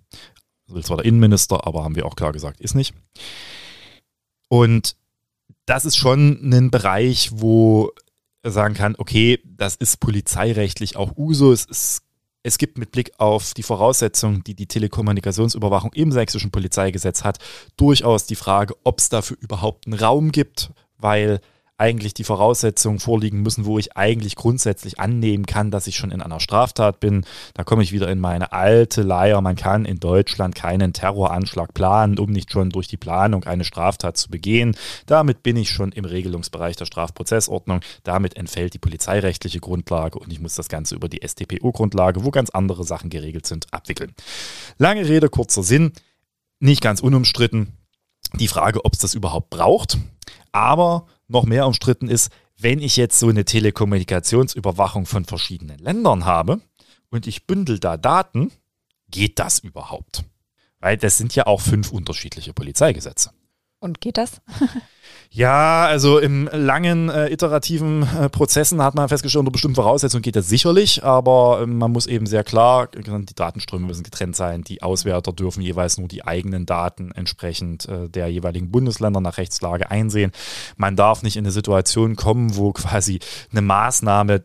Das 0.66 0.74
will 0.74 0.84
zwar 0.84 0.98
der 0.98 1.06
Innenminister, 1.06 1.66
aber 1.66 1.84
haben 1.84 1.96
wir 1.96 2.06
auch 2.06 2.16
klar 2.16 2.32
gesagt, 2.32 2.60
ist 2.60 2.74
nicht. 2.74 2.94
Und 4.48 4.96
das 5.64 5.84
ist 5.84 5.96
schon 5.96 6.40
ein 6.42 6.70
Bereich, 6.70 7.30
wo 7.32 7.92
er 8.42 8.50
sagen 8.50 8.74
kann, 8.74 8.94
okay, 8.98 9.40
das 9.44 9.76
ist 9.76 10.00
polizeirechtlich 10.00 10.96
auch 10.96 11.16
Usus. 11.16 11.66
Es 11.70 12.02
es 12.42 12.58
gibt 12.58 12.78
mit 12.78 12.90
Blick 12.90 13.12
auf 13.18 13.54
die 13.54 13.62
Voraussetzungen, 13.62 14.42
die 14.44 14.54
die 14.54 14.66
Telekommunikationsüberwachung 14.66 15.92
im 15.92 16.10
sächsischen 16.10 16.50
Polizeigesetz 16.50 17.24
hat, 17.24 17.38
durchaus 17.76 18.26
die 18.26 18.34
Frage, 18.34 18.74
ob 18.84 18.98
es 18.98 19.08
dafür 19.08 19.36
überhaupt 19.40 19.86
einen 19.86 19.98
Raum 19.98 20.32
gibt, 20.32 20.70
weil 20.98 21.40
eigentlich 21.82 22.14
die 22.14 22.22
Voraussetzungen 22.22 23.00
vorliegen 23.00 23.42
müssen, 23.42 23.64
wo 23.64 23.76
ich 23.76 23.96
eigentlich 23.96 24.36
grundsätzlich 24.36 25.00
annehmen 25.00 25.46
kann, 25.46 25.72
dass 25.72 25.88
ich 25.88 25.96
schon 25.96 26.12
in 26.12 26.22
einer 26.22 26.38
Straftat 26.38 27.00
bin. 27.00 27.26
Da 27.54 27.64
komme 27.64 27.82
ich 27.82 27.90
wieder 27.90 28.08
in 28.08 28.20
meine 28.20 28.52
alte 28.52 29.02
Leier. 29.02 29.40
Man 29.40 29.56
kann 29.56 29.84
in 29.84 29.98
Deutschland 29.98 30.54
keinen 30.54 30.92
Terroranschlag 30.92 31.74
planen, 31.74 32.20
um 32.20 32.30
nicht 32.30 32.52
schon 32.52 32.70
durch 32.70 32.86
die 32.86 32.96
Planung 32.96 33.42
eine 33.42 33.64
Straftat 33.64 34.16
zu 34.16 34.30
begehen. 34.30 34.76
Damit 35.06 35.42
bin 35.42 35.56
ich 35.56 35.70
schon 35.70 35.90
im 35.90 36.04
Regelungsbereich 36.04 36.76
der 36.76 36.86
Strafprozessordnung. 36.86 37.80
Damit 38.04 38.36
entfällt 38.36 38.74
die 38.74 38.78
polizeirechtliche 38.78 39.58
Grundlage 39.58 40.20
und 40.20 40.32
ich 40.32 40.40
muss 40.40 40.54
das 40.54 40.68
Ganze 40.68 40.94
über 40.94 41.08
die 41.08 41.26
StPO-Grundlage, 41.26 42.22
wo 42.22 42.30
ganz 42.30 42.50
andere 42.50 42.84
Sachen 42.84 43.10
geregelt 43.10 43.46
sind, 43.46 43.66
abwickeln. 43.72 44.12
Lange 44.78 45.08
Rede, 45.08 45.28
kurzer 45.28 45.64
Sinn. 45.64 45.90
Nicht 46.60 46.80
ganz 46.80 47.00
unumstritten. 47.00 47.76
Die 48.34 48.46
Frage, 48.46 48.84
ob 48.84 48.92
es 48.92 49.00
das 49.00 49.14
überhaupt 49.14 49.50
braucht. 49.50 49.98
Aber 50.52 51.06
noch 51.32 51.44
mehr 51.44 51.66
umstritten 51.66 52.08
ist, 52.08 52.30
wenn 52.58 52.80
ich 52.80 52.96
jetzt 52.96 53.18
so 53.18 53.28
eine 53.28 53.44
Telekommunikationsüberwachung 53.44 55.06
von 55.06 55.24
verschiedenen 55.24 55.78
Ländern 55.78 56.24
habe 56.24 56.60
und 57.10 57.26
ich 57.26 57.46
bündel 57.46 57.78
da 57.78 57.96
Daten, 57.96 58.52
geht 59.08 59.38
das 59.38 59.58
überhaupt? 59.58 60.24
Weil 60.78 60.96
das 60.96 61.18
sind 61.18 61.34
ja 61.34 61.46
auch 61.46 61.60
fünf 61.60 61.90
unterschiedliche 61.90 62.52
Polizeigesetze. 62.52 63.30
Und 63.82 64.00
geht 64.00 64.16
das? 64.16 64.40
Ja, 65.34 65.86
also 65.86 66.18
im 66.18 66.48
langen 66.52 67.08
äh, 67.08 67.32
iterativen 67.32 68.02
äh, 68.02 68.28
Prozessen 68.28 68.82
hat 68.82 68.94
man 68.94 69.08
festgestellt, 69.08 69.40
unter 69.40 69.50
bestimmten 69.50 69.76
Voraussetzungen 69.76 70.20
geht 70.22 70.36
das 70.36 70.48
sicherlich, 70.48 71.02
aber 71.04 71.62
äh, 71.62 71.66
man 71.66 71.90
muss 71.90 72.06
eben 72.06 72.26
sehr 72.26 72.44
klar, 72.44 72.88
die 72.88 73.34
Datenströme 73.34 73.86
müssen 73.86 74.02
getrennt 74.02 74.36
sein, 74.36 74.62
die 74.62 74.82
Auswerter 74.82 75.32
dürfen 75.32 75.62
jeweils 75.62 75.96
nur 75.96 76.06
die 76.06 76.24
eigenen 76.24 76.66
Daten 76.66 77.12
entsprechend 77.12 77.88
äh, 77.88 78.10
der 78.10 78.28
jeweiligen 78.28 78.70
Bundesländer 78.70 79.22
nach 79.22 79.38
Rechtslage 79.38 79.90
einsehen. 79.90 80.32
Man 80.76 80.96
darf 80.96 81.22
nicht 81.22 81.36
in 81.36 81.44
eine 81.46 81.52
Situation 81.52 82.14
kommen, 82.14 82.54
wo 82.56 82.72
quasi 82.72 83.18
eine 83.50 83.62
Maßnahme 83.62 84.42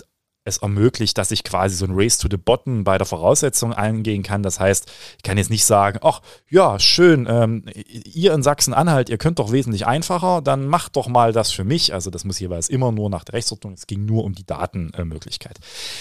es 0.47 0.57
ermöglicht, 0.57 1.17
dass 1.17 1.31
ich 1.31 1.43
quasi 1.43 1.75
so 1.75 1.85
ein 1.85 1.91
Race 1.93 2.17
to 2.17 2.27
the 2.29 2.37
Bottom 2.37 2.83
bei 2.83 2.97
der 2.97 3.05
Voraussetzung 3.05 3.73
eingehen 3.73 4.23
kann. 4.23 4.43
Das 4.43 4.59
heißt, 4.59 4.91
ich 5.17 5.23
kann 5.23 5.37
jetzt 5.37 5.49
nicht 5.49 5.65
sagen, 5.65 5.99
ach 6.01 6.21
ja, 6.49 6.79
schön, 6.79 7.27
ähm, 7.29 7.65
ihr 7.85 8.33
in 8.33 8.43
Sachsen-Anhalt, 8.43 9.09
ihr 9.09 9.17
könnt 9.17 9.39
doch 9.39 9.51
wesentlich 9.51 9.85
einfacher, 9.85 10.41
dann 10.41 10.67
macht 10.67 10.95
doch 10.95 11.07
mal 11.07 11.33
das 11.33 11.51
für 11.51 11.63
mich. 11.63 11.93
Also 11.93 12.09
das 12.09 12.23
muss 12.23 12.39
jeweils 12.39 12.69
immer 12.69 12.91
nur 12.91 13.09
nach 13.09 13.23
der 13.23 13.35
Rechtsordnung, 13.35 13.73
es 13.73 13.87
ging 13.87 14.05
nur 14.05 14.23
um 14.23 14.33
die 14.33 14.45
Datenmöglichkeit. 14.45 15.59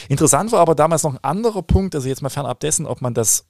Interessant 0.08 0.52
war 0.52 0.60
aber 0.60 0.74
damals 0.74 1.02
noch 1.02 1.12
ein 1.12 1.24
anderer 1.24 1.62
Punkt, 1.62 1.94
also 1.94 2.08
jetzt 2.08 2.22
mal 2.22 2.28
fernab 2.28 2.60
dessen, 2.60 2.86
ob 2.86 3.02
man 3.02 3.14
das 3.14 3.46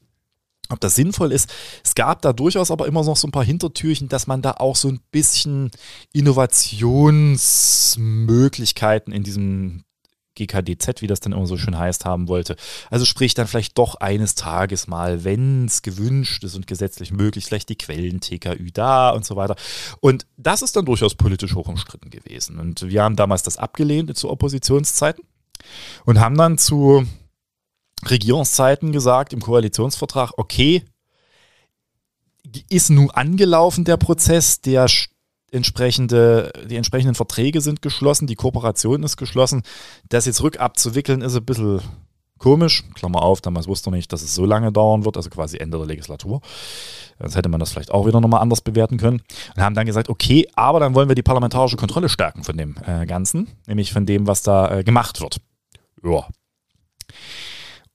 ob 0.69 0.81
das 0.81 0.97
sinnvoll 0.97 1.31
ist. 1.33 1.49
Es 1.85 1.95
gab 1.95 2.23
da 2.23 2.33
durchaus 2.33 2.73
aber 2.73 2.87
immer 2.87 3.05
noch 3.05 3.17
so 3.17 3.29
ein 3.29 3.33
paar 3.33 3.45
Hintertürchen, 3.45 4.09
dass 4.09 4.26
man 4.26 4.43
da 4.43 4.55
auch 4.59 4.75
so 4.76 4.88
ein 4.88 5.00
bisschen 5.11 5.71
Innovationsmöglichkeiten 6.12 9.12
in 9.12 9.23
diesem 9.23 9.85
GKDZ, 10.37 11.02
wie 11.02 11.07
das 11.07 11.21
dann 11.21 11.33
immer 11.33 11.47
so 11.47 11.57
schön 11.57 11.76
heißt, 11.76 12.05
haben 12.05 12.28
wollte. 12.28 12.57
Also 12.90 13.05
sprich 13.05 13.35
dann 13.35 13.49
vielleicht 13.49 13.76
doch 13.76 13.97
eines 13.97 14.37
Tages 14.37 14.87
mal, 14.87 15.25
wenn 15.25 15.64
es 15.64 15.83
gewünscht 15.83 16.45
ist 16.45 16.55
und 16.55 16.66
gesetzlich 16.66 17.11
möglich, 17.11 17.47
vielleicht 17.47 17.69
die 17.69 17.76
Quellen 17.76 18.21
TKÜ 18.21 18.71
da 18.73 19.11
und 19.11 19.25
so 19.25 19.37
weiter. 19.37 19.57
Und 20.00 20.26
das 20.37 20.62
ist 20.62 20.76
dann 20.76 20.85
durchaus 20.85 21.14
politisch 21.14 21.55
hoch 21.55 21.69
umstritten 21.69 22.11
gewesen. 22.11 22.59
Und 22.59 22.88
wir 22.88 23.02
haben 23.02 23.16
damals 23.16 23.43
das 23.43 23.57
abgelehnt 23.57 24.16
zu 24.16 24.31
Oppositionszeiten 24.31 25.25
und 26.05 26.21
haben 26.21 26.37
dann 26.37 26.59
zu 26.59 27.07
Regierungszeiten 28.09 28.93
gesagt 28.93 29.33
im 29.33 29.40
Koalitionsvertrag, 29.40 30.33
okay, 30.37 30.85
ist 32.69 32.90
nun 32.90 33.11
angelaufen 33.11 33.85
der 33.85 33.97
Prozess, 33.97 34.61
der 34.61 34.87
entsprechende, 35.57 36.53
die 36.69 36.77
entsprechenden 36.77 37.15
Verträge 37.15 37.61
sind 37.61 37.83
geschlossen, 37.83 38.27
die 38.27 38.37
Kooperation 38.37 39.03
ist 39.03 39.17
geschlossen. 39.17 39.63
Das 40.09 40.27
jetzt 40.27 40.43
rückabzuwickeln 40.43 41.23
ist 41.23 41.37
ein 41.37 41.45
bisschen 41.45 41.81
komisch. 42.39 42.85
Klammer 42.95 43.23
auf, 43.23 43.41
damals 43.41 43.67
wusste 43.67 43.91
man 43.91 43.99
nicht, 43.99 44.13
dass 44.13 44.23
es 44.23 44.35
so 44.35 44.45
lange 44.45 44.73
dauern 44.73 45.05
wird, 45.05 45.17
also 45.17 45.31
quasi 45.31 45.59
Ende 45.59 45.79
der 45.79 45.87
Legislatur. 45.87 46.41
Sonst 47.19 47.37
hätte 47.37 47.49
man 47.49 47.61
das 47.61 47.73
vielleicht 47.73 47.93
auch 47.93 48.07
wieder 48.07 48.21
nochmal 48.21 48.43
anders 48.43 48.61
bewerten 48.61 48.99
können. 48.99 49.23
Und 49.57 49.63
haben 49.63 49.75
dann 49.75 49.87
gesagt, 49.87 50.09
okay, 50.09 50.47
aber 50.55 50.81
dann 50.81 50.95
wollen 50.95 51.09
wir 51.09 51.15
die 51.15 51.23
parlamentarische 51.23 51.77
Kontrolle 51.77 52.09
stärken 52.09 52.45
von 52.45 52.57
dem 52.57 52.77
äh, 52.87 53.07
Ganzen, 53.07 53.49
nämlich 53.67 53.93
von 53.93 54.07
dem, 54.07 54.27
was 54.27 54.43
da 54.43 54.79
äh, 54.79 54.85
gemacht 54.85 55.21
wird. 55.21 55.39
Ja. 56.05 56.27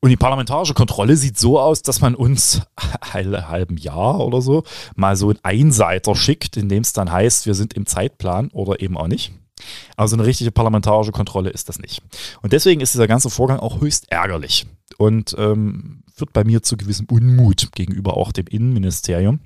Und 0.03 0.09
die 0.09 0.17
parlamentarische 0.17 0.73
Kontrolle 0.73 1.15
sieht 1.15 1.37
so 1.37 1.59
aus, 1.59 1.83
dass 1.83 2.01
man 2.01 2.15
uns 2.15 2.61
ein 3.13 3.47
halben 3.47 3.77
Jahr 3.77 4.19
oder 4.19 4.41
so 4.41 4.63
mal 4.95 5.15
so 5.15 5.29
einen 5.29 5.39
Einseiter 5.43 6.15
schickt, 6.15 6.57
in 6.57 6.69
dem 6.69 6.81
es 6.81 6.91
dann 6.91 7.11
heißt, 7.11 7.45
wir 7.45 7.53
sind 7.53 7.73
im 7.73 7.85
Zeitplan 7.85 8.49
oder 8.49 8.81
eben 8.81 8.97
auch 8.97 9.07
nicht. 9.07 9.31
Also 9.95 10.15
eine 10.15 10.25
richtige 10.25 10.51
parlamentarische 10.51 11.11
Kontrolle 11.11 11.51
ist 11.51 11.69
das 11.69 11.77
nicht. 11.77 12.01
Und 12.41 12.51
deswegen 12.51 12.81
ist 12.81 12.95
dieser 12.95 13.07
ganze 13.07 13.29
Vorgang 13.29 13.59
auch 13.59 13.79
höchst 13.79 14.11
ärgerlich. 14.11 14.65
Und 14.97 15.35
ähm, 15.37 16.00
führt 16.13 16.33
bei 16.33 16.43
mir 16.43 16.61
zu 16.63 16.77
gewissem 16.77 17.07
Unmut 17.09 17.71
gegenüber 17.73 18.17
auch 18.17 18.31
dem 18.31 18.47
Innenministerium. 18.47 19.39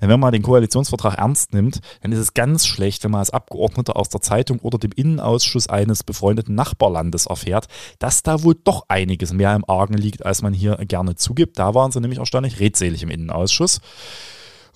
Denn 0.00 0.08
wenn 0.08 0.20
man 0.20 0.32
den 0.32 0.42
Koalitionsvertrag 0.42 1.18
ernst 1.18 1.52
nimmt, 1.52 1.80
dann 2.02 2.12
ist 2.12 2.18
es 2.18 2.34
ganz 2.34 2.66
schlecht, 2.66 3.04
wenn 3.04 3.10
man 3.10 3.20
als 3.20 3.30
Abgeordneter 3.30 3.96
aus 3.96 4.08
der 4.08 4.20
Zeitung 4.20 4.58
oder 4.60 4.78
dem 4.78 4.92
Innenausschuss 4.92 5.68
eines 5.68 6.02
befreundeten 6.02 6.54
Nachbarlandes 6.54 7.26
erfährt, 7.26 7.68
dass 7.98 8.22
da 8.22 8.42
wohl 8.42 8.56
doch 8.62 8.84
einiges 8.88 9.32
mehr 9.32 9.54
im 9.54 9.68
Argen 9.68 9.94
liegt, 9.94 10.24
als 10.24 10.42
man 10.42 10.52
hier 10.52 10.76
gerne 10.76 11.14
zugibt. 11.16 11.58
Da 11.58 11.74
waren 11.74 11.92
sie 11.92 12.00
nämlich 12.00 12.18
erstaunlich 12.18 12.60
redselig 12.60 13.02
im 13.02 13.10
Innenausschuss. 13.10 13.80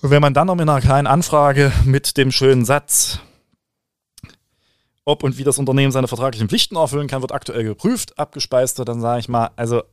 Und 0.01 0.09
wenn 0.09 0.21
man 0.21 0.33
dann 0.33 0.47
noch 0.47 0.55
mit 0.55 0.67
einer 0.67 0.81
kleinen 0.81 1.07
Anfrage 1.07 1.71
mit 1.85 2.17
dem 2.17 2.31
schönen 2.31 2.65
Satz, 2.65 3.19
ob 5.05 5.23
und 5.23 5.37
wie 5.37 5.43
das 5.43 5.59
Unternehmen 5.59 5.91
seine 5.91 6.07
vertraglichen 6.07 6.49
Pflichten 6.49 6.75
erfüllen 6.75 7.07
kann, 7.07 7.21
wird 7.21 7.31
aktuell 7.31 7.63
geprüft, 7.63 8.17
abgespeist 8.17 8.79
dann 8.79 9.01
sage 9.01 9.19
ich 9.19 9.29
mal, 9.29 9.51
also 9.55 9.83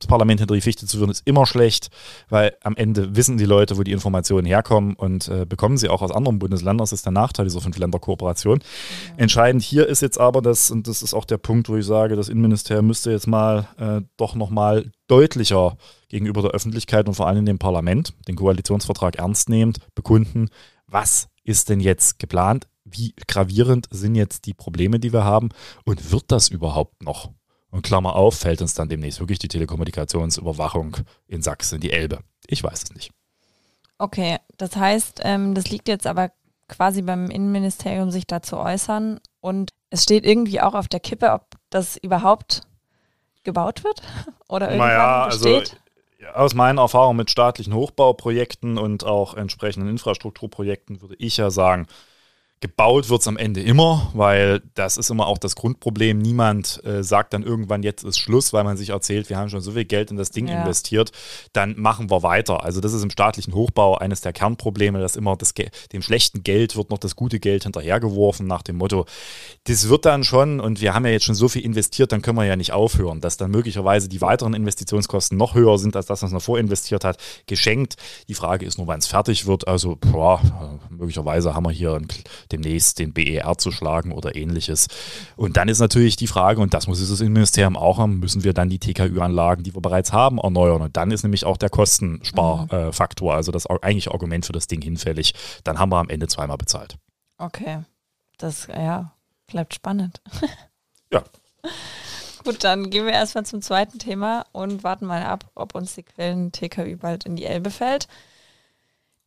das 0.00 0.08
Parlament 0.08 0.40
hinter 0.40 0.54
die 0.54 0.60
Fichte 0.60 0.86
zu 0.86 0.96
führen, 0.96 1.10
ist 1.10 1.26
immer 1.26 1.46
schlecht, 1.46 1.90
weil 2.28 2.56
am 2.62 2.76
Ende 2.76 3.14
wissen 3.14 3.36
die 3.36 3.44
Leute, 3.44 3.76
wo 3.76 3.82
die 3.82 3.92
Informationen 3.92 4.46
herkommen 4.46 4.94
und 4.94 5.28
äh, 5.28 5.44
bekommen 5.46 5.76
sie 5.76 5.88
auch 5.88 6.02
aus 6.02 6.10
anderen 6.10 6.38
Bundesländern. 6.38 6.78
Das 6.78 6.92
ist 6.92 7.04
der 7.04 7.12
Nachteil 7.12 7.44
dieser 7.44 7.60
Fünf-Länder-Kooperation. 7.60 8.58
Ja. 8.60 9.14
Entscheidend 9.18 9.62
hier 9.62 9.86
ist 9.86 10.00
jetzt 10.00 10.18
aber 10.18 10.42
das, 10.42 10.70
und 10.70 10.88
das 10.88 11.02
ist 11.02 11.14
auch 11.14 11.24
der 11.24 11.38
Punkt, 11.38 11.68
wo 11.68 11.76
ich 11.76 11.86
sage, 11.86 12.16
das 12.16 12.28
Innenministerium 12.28 12.86
müsste 12.86 13.10
jetzt 13.10 13.26
mal 13.26 13.68
äh, 13.78 14.00
doch 14.16 14.34
nochmal 14.34 14.90
deutlicher 15.06 15.76
gegenüber 16.08 16.42
der 16.42 16.52
Öffentlichkeit 16.52 17.06
und 17.06 17.14
vor 17.14 17.26
allem 17.26 17.44
dem 17.44 17.58
Parlament 17.58 18.14
den 18.26 18.36
Koalitionsvertrag 18.36 19.16
ernst 19.16 19.48
nehmend 19.48 19.78
bekunden, 19.94 20.48
was 20.86 21.28
ist 21.44 21.68
denn 21.68 21.80
jetzt 21.80 22.18
geplant? 22.18 22.66
Wie 22.84 23.14
gravierend 23.28 23.86
sind 23.90 24.14
jetzt 24.14 24.46
die 24.46 24.54
Probleme, 24.54 24.98
die 24.98 25.12
wir 25.12 25.24
haben? 25.24 25.50
Und 25.84 26.10
wird 26.10 26.24
das 26.28 26.48
überhaupt 26.48 27.02
noch? 27.02 27.30
Und 27.70 27.82
Klammer 27.82 28.16
auf, 28.16 28.36
fällt 28.36 28.62
uns 28.62 28.74
dann 28.74 28.88
demnächst 28.88 29.20
wirklich 29.20 29.38
die 29.38 29.48
Telekommunikationsüberwachung 29.48 30.96
in 31.28 31.42
Sachsen 31.42 31.80
die 31.80 31.92
Elbe. 31.92 32.20
Ich 32.46 32.62
weiß 32.62 32.82
es 32.84 32.94
nicht. 32.94 33.12
Okay, 33.98 34.38
das 34.56 34.76
heißt, 34.76 35.20
ähm, 35.22 35.54
das 35.54 35.70
liegt 35.70 35.86
jetzt 35.86 36.06
aber 36.06 36.32
quasi 36.68 37.02
beim 37.02 37.30
Innenministerium, 37.30 38.10
sich 38.10 38.26
da 38.26 38.42
zu 38.42 38.56
äußern. 38.56 39.20
Und 39.40 39.72
es 39.90 40.02
steht 40.02 40.24
irgendwie 40.24 40.60
auch 40.60 40.74
auf 40.74 40.88
der 40.88 41.00
Kippe, 41.00 41.32
ob 41.32 41.46
das 41.68 41.96
überhaupt 41.96 42.62
gebaut 43.44 43.84
wird 43.84 44.02
oder 44.48 44.68
irgendwann 44.68 44.88
naja, 44.88 45.26
besteht. 45.26 45.76
Also, 46.18 46.34
aus 46.34 46.54
meiner 46.54 46.82
Erfahrung 46.82 47.16
mit 47.16 47.30
staatlichen 47.30 47.74
Hochbauprojekten 47.74 48.78
und 48.78 49.04
auch 49.04 49.34
entsprechenden 49.34 49.88
Infrastrukturprojekten 49.88 51.00
würde 51.00 51.16
ich 51.18 51.36
ja 51.38 51.50
sagen, 51.50 51.86
Gebaut 52.62 53.08
wird 53.08 53.22
es 53.22 53.28
am 53.28 53.38
Ende 53.38 53.62
immer, 53.62 54.10
weil 54.12 54.60
das 54.74 54.98
ist 54.98 55.10
immer 55.10 55.26
auch 55.26 55.38
das 55.38 55.56
Grundproblem. 55.56 56.18
Niemand 56.18 56.84
äh, 56.84 57.02
sagt 57.02 57.32
dann 57.32 57.42
irgendwann, 57.42 57.82
jetzt 57.82 58.04
ist 58.04 58.18
Schluss, 58.18 58.52
weil 58.52 58.64
man 58.64 58.76
sich 58.76 58.90
erzählt, 58.90 59.30
wir 59.30 59.38
haben 59.38 59.48
schon 59.48 59.62
so 59.62 59.72
viel 59.72 59.86
Geld 59.86 60.10
in 60.10 60.18
das 60.18 60.30
Ding 60.30 60.46
ja. 60.46 60.60
investiert, 60.60 61.10
dann 61.54 61.80
machen 61.80 62.10
wir 62.10 62.22
weiter. 62.22 62.62
Also 62.62 62.82
das 62.82 62.92
ist 62.92 63.02
im 63.02 63.08
staatlichen 63.08 63.54
Hochbau 63.54 63.96
eines 63.96 64.20
der 64.20 64.34
Kernprobleme, 64.34 65.00
dass 65.00 65.16
immer 65.16 65.36
das 65.36 65.54
dem 65.92 66.02
schlechten 66.02 66.42
Geld 66.42 66.76
wird 66.76 66.90
noch 66.90 66.98
das 66.98 67.16
gute 67.16 67.40
Geld 67.40 67.62
hinterhergeworfen 67.62 68.46
nach 68.46 68.62
dem 68.62 68.76
Motto, 68.76 69.06
das 69.64 69.88
wird 69.88 70.04
dann 70.04 70.22
schon 70.22 70.60
und 70.60 70.80
wir 70.80 70.94
haben 70.94 71.06
ja 71.06 71.12
jetzt 71.12 71.24
schon 71.24 71.34
so 71.34 71.48
viel 71.48 71.64
investiert, 71.64 72.12
dann 72.12 72.20
können 72.20 72.36
wir 72.36 72.44
ja 72.44 72.56
nicht 72.56 72.72
aufhören. 72.72 73.20
Dass 73.20 73.38
dann 73.38 73.50
möglicherweise 73.50 74.08
die 74.08 74.20
weiteren 74.20 74.52
Investitionskosten 74.54 75.38
noch 75.38 75.54
höher 75.54 75.78
sind 75.78 75.96
als 75.96 76.06
das, 76.06 76.22
was 76.22 76.30
man 76.30 76.40
vorinvestiert 76.40 77.04
hat, 77.04 77.16
geschenkt. 77.46 77.96
Die 78.28 78.34
Frage 78.34 78.66
ist 78.66 78.76
nur, 78.76 78.86
wann 78.86 78.98
es 78.98 79.06
fertig 79.06 79.46
wird. 79.46 79.66
Also 79.66 79.96
boah, 79.96 80.40
möglicherweise 80.90 81.54
haben 81.54 81.64
wir 81.64 81.72
hier 81.72 81.94
ein 81.94 82.06
demnächst 82.52 82.98
den 82.98 83.12
BER 83.12 83.56
zu 83.58 83.72
schlagen 83.72 84.12
oder 84.12 84.36
ähnliches. 84.36 84.88
Und 85.36 85.56
dann 85.56 85.68
ist 85.68 85.78
natürlich 85.80 86.16
die 86.16 86.26
Frage, 86.26 86.60
und 86.60 86.74
das 86.74 86.86
muss 86.86 87.00
das 87.00 87.20
Innenministerium 87.20 87.76
auch 87.76 87.98
haben, 87.98 88.20
müssen 88.20 88.44
wir 88.44 88.52
dann 88.52 88.68
die 88.68 88.78
TKÜ-Anlagen, 88.78 89.62
die 89.62 89.74
wir 89.74 89.82
bereits 89.82 90.12
haben, 90.12 90.38
erneuern. 90.38 90.82
Und 90.82 90.96
dann 90.96 91.10
ist 91.10 91.22
nämlich 91.22 91.44
auch 91.44 91.56
der 91.56 91.70
Kostensparfaktor, 91.70 93.32
mhm. 93.32 93.36
also 93.36 93.52
das 93.52 93.66
eigentliche 93.66 94.12
Argument 94.12 94.46
für 94.46 94.52
das 94.52 94.66
Ding 94.66 94.82
hinfällig. 94.82 95.34
Dann 95.64 95.78
haben 95.78 95.90
wir 95.90 95.98
am 95.98 96.08
Ende 96.08 96.28
zweimal 96.28 96.56
bezahlt. 96.56 96.96
Okay. 97.38 97.80
Das, 98.38 98.68
ja, 98.68 99.12
bleibt 99.46 99.74
spannend. 99.74 100.20
ja. 101.12 101.22
Gut, 102.44 102.64
dann 102.64 102.88
gehen 102.88 103.04
wir 103.04 103.12
erstmal 103.12 103.44
zum 103.44 103.60
zweiten 103.60 103.98
Thema 103.98 104.46
und 104.52 104.82
warten 104.82 105.04
mal 105.04 105.22
ab, 105.22 105.50
ob 105.54 105.74
uns 105.74 105.94
die 105.94 106.02
Quellen 106.02 106.52
TKÜ 106.52 106.96
bald 106.96 107.26
in 107.26 107.36
die 107.36 107.44
Elbe 107.44 107.70
fällt. 107.70 108.08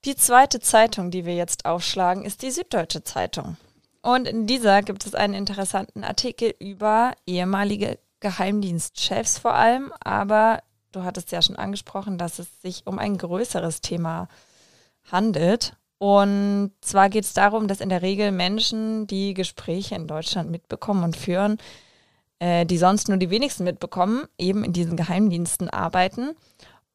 Die 0.06 0.16
zweite 0.18 0.60
Zeitung, 0.60 1.12
die 1.12 1.26
wir 1.26 1.34
jetzt 1.34 1.66
aufschlagen, 1.66 2.26
ist 2.26 2.42
die 2.42 2.52
Süddeutsche 2.52 3.04
Zeitung. 3.04 3.56
Und 4.02 4.28
in 4.28 4.48
dieser 4.48 4.82
gibt 4.82 5.06
es 5.06 5.16
einen 5.16 5.34
interessanten 5.34 6.04
Artikel 6.04 6.54
über 6.60 7.14
ehemalige 7.26 8.00
Geheimdienstchefs 8.20 9.38
vor 9.38 9.54
allem, 9.54 9.94
aber 10.04 10.62
du 10.92 11.04
hattest 11.04 11.32
ja 11.32 11.42
schon 11.42 11.56
angesprochen, 11.56 12.18
dass 12.18 12.40
es 12.40 12.62
sich 12.62 12.86
um 12.86 13.00
ein 13.00 13.18
größeres 13.18 13.80
Thema 13.80 14.28
handelt. 15.10 15.78
Und 16.00 16.74
zwar 16.82 17.08
geht 17.08 17.24
es 17.24 17.34
darum, 17.34 17.70
dass 17.70 17.80
in 17.80 17.88
der 17.88 18.02
Regel 18.02 18.34
Menschen, 18.34 19.08
die 19.08 19.34
Gespräche 19.34 19.96
in 19.96 20.08
Deutschland 20.08 20.52
mitbekommen 20.52 21.06
und 21.06 21.16
führen, 21.16 21.60
äh, 22.40 22.66
die 22.66 22.78
sonst 22.78 23.08
nur 23.08 23.18
die 23.18 23.30
wenigsten 23.30 23.64
mitbekommen, 23.64 24.26
eben 24.38 24.66
in 24.66 24.74
diesen 24.74 24.98
Geheimdiensten 24.98 25.70
arbeiten. 25.70 26.36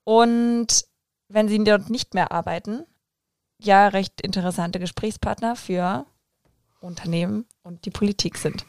Und 0.05 0.85
wenn 1.29 1.49
sie 1.49 1.65
dort 1.65 1.89
nicht 1.89 2.13
mehr 2.13 2.33
arbeiten, 2.33 2.85
ja 3.59 3.89
recht 3.89 4.21
interessante 4.21 4.79
Gesprächspartner 4.79 5.57
für 5.57 6.07
Unternehmen 6.81 7.45
und 7.63 7.85
die 7.85 7.91
Politik 7.91 8.39
sind. 8.39 8.65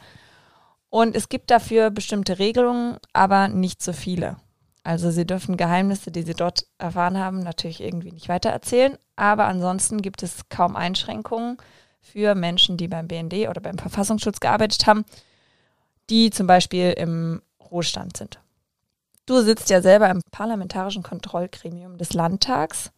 Und 0.88 1.14
es 1.14 1.28
gibt 1.28 1.50
dafür 1.50 1.90
bestimmte 1.90 2.38
Regelungen, 2.38 2.98
aber 3.12 3.48
nicht 3.48 3.82
so 3.82 3.92
viele. 3.92 4.36
Also 4.82 5.10
sie 5.10 5.26
dürfen 5.26 5.56
Geheimnisse, 5.56 6.10
die 6.10 6.22
sie 6.22 6.34
dort 6.34 6.66
erfahren 6.78 7.18
haben, 7.18 7.40
natürlich 7.40 7.80
irgendwie 7.80 8.12
nicht 8.12 8.28
weitererzählen, 8.28 8.98
aber 9.14 9.44
ansonsten 9.44 10.02
gibt 10.02 10.22
es 10.22 10.48
kaum 10.48 10.74
Einschränkungen 10.74 11.58
für 12.00 12.34
Menschen, 12.34 12.76
die 12.76 12.88
beim 12.88 13.06
BND 13.06 13.48
oder 13.48 13.60
beim 13.60 13.78
Verfassungsschutz 13.78 14.40
gearbeitet 14.40 14.86
haben, 14.86 15.04
die 16.08 16.30
zum 16.30 16.46
Beispiel 16.46 16.92
im 16.92 17.42
Ruhestand 17.70 18.16
sind. 18.16 18.40
Du 19.26 19.42
sitzt 19.42 19.70
ja 19.70 19.80
selber 19.82 20.10
im 20.10 20.22
parlamentarischen 20.32 21.02
Kontrollgremium 21.02 21.98
des 21.98 22.14
Landtags 22.14 22.90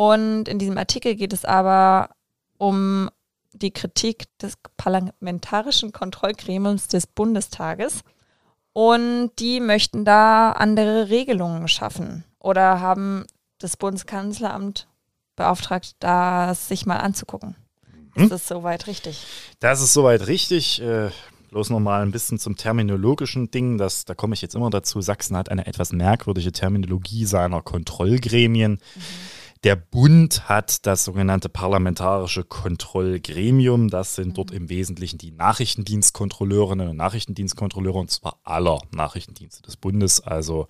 und 0.00 0.48
in 0.48 0.58
diesem 0.58 0.78
Artikel 0.78 1.14
geht 1.14 1.34
es 1.34 1.44
aber 1.44 2.08
um 2.56 3.10
die 3.52 3.70
Kritik 3.70 4.24
des 4.38 4.54
parlamentarischen 4.78 5.92
Kontrollgremiums 5.92 6.88
des 6.88 7.06
Bundestages. 7.06 8.00
Und 8.72 9.32
die 9.38 9.60
möchten 9.60 10.06
da 10.06 10.52
andere 10.52 11.10
Regelungen 11.10 11.68
schaffen 11.68 12.24
oder 12.38 12.80
haben 12.80 13.26
das 13.58 13.76
Bundeskanzleramt 13.76 14.88
beauftragt, 15.36 15.96
das 15.98 16.68
sich 16.68 16.86
mal 16.86 16.96
anzugucken. 16.96 17.56
Ist 18.14 18.22
hm? 18.22 18.28
das 18.30 18.48
soweit 18.48 18.86
richtig? 18.86 19.26
Das 19.58 19.82
ist 19.82 19.92
soweit 19.92 20.28
richtig. 20.28 20.80
Äh, 20.80 21.10
bloß 21.50 21.68
nochmal 21.68 22.00
ein 22.00 22.10
bisschen 22.10 22.38
zum 22.38 22.56
terminologischen 22.56 23.50
Ding. 23.50 23.76
Das, 23.76 24.06
da 24.06 24.14
komme 24.14 24.32
ich 24.32 24.40
jetzt 24.40 24.54
immer 24.54 24.70
dazu. 24.70 25.02
Sachsen 25.02 25.36
hat 25.36 25.50
eine 25.50 25.66
etwas 25.66 25.92
merkwürdige 25.92 26.52
Terminologie 26.52 27.26
seiner 27.26 27.60
Kontrollgremien. 27.60 28.72
Mhm. 28.94 29.39
Der 29.62 29.76
Bund 29.76 30.48
hat 30.48 30.86
das 30.86 31.04
sogenannte 31.04 31.50
Parlamentarische 31.50 32.44
Kontrollgremium. 32.44 33.90
Das 33.90 34.14
sind 34.14 34.38
dort 34.38 34.52
im 34.52 34.70
Wesentlichen 34.70 35.18
die 35.18 35.32
Nachrichtendienstkontrolleurinnen 35.32 36.88
und 36.88 36.96
Nachrichtendienstkontrolleure 36.96 37.98
und 37.98 38.10
zwar 38.10 38.40
aller 38.42 38.80
Nachrichtendienste 38.90 39.60
des 39.60 39.76
Bundes, 39.76 40.22
also 40.22 40.66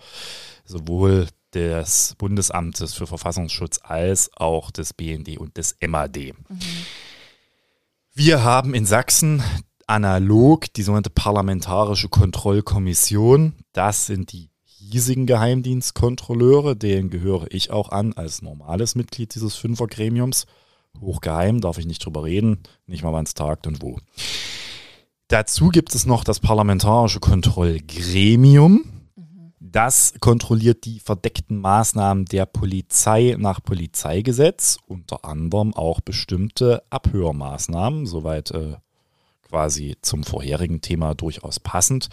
sowohl 0.64 1.28
des 1.54 2.16
Bundesamtes 2.18 2.94
für 2.94 3.06
Verfassungsschutz 3.06 3.78
als 3.82 4.30
auch 4.36 4.72
des 4.72 4.92
BND 4.92 5.38
und 5.38 5.56
des 5.56 5.76
MAD. 5.80 6.34
Mhm. 6.48 6.58
Wir 8.12 8.42
haben 8.42 8.74
in 8.74 8.86
Sachsen 8.86 9.42
analog 9.86 10.72
die 10.74 10.82
sogenannte 10.82 11.10
Parlamentarische 11.10 12.08
Kontrollkommission. 12.08 13.54
Das 13.72 14.06
sind 14.06 14.32
die 14.32 14.49
hiesigen 14.80 15.26
Geheimdienstkontrolleure, 15.26 16.74
denen 16.74 17.10
gehöre 17.10 17.46
ich 17.50 17.70
auch 17.70 17.90
an 17.90 18.14
als 18.14 18.42
normales 18.42 18.94
Mitglied 18.94 19.34
dieses 19.34 19.54
Fünfergremiums. 19.56 20.46
Hochgeheim, 21.00 21.60
darf 21.60 21.78
ich 21.78 21.86
nicht 21.86 22.04
drüber 22.04 22.24
reden, 22.24 22.58
nicht 22.86 23.04
mal 23.04 23.12
wann 23.12 23.24
es 23.24 23.34
tagt 23.34 23.66
und 23.66 23.82
wo. 23.82 23.98
Dazu 25.28 25.68
gibt 25.68 25.94
es 25.94 26.06
noch 26.06 26.24
das 26.24 26.40
Parlamentarische 26.40 27.20
Kontrollgremium. 27.20 28.84
Das 29.60 30.14
kontrolliert 30.18 30.84
die 30.84 30.98
verdeckten 30.98 31.60
Maßnahmen 31.60 32.24
der 32.24 32.46
Polizei 32.46 33.36
nach 33.38 33.62
Polizeigesetz, 33.62 34.78
unter 34.88 35.24
anderem 35.24 35.74
auch 35.74 36.00
bestimmte 36.00 36.82
Abhörmaßnahmen, 36.90 38.06
soweit 38.06 38.50
äh, 38.50 38.76
quasi 39.48 39.96
zum 40.02 40.24
vorherigen 40.24 40.80
Thema 40.80 41.14
durchaus 41.14 41.60
passend. 41.60 42.08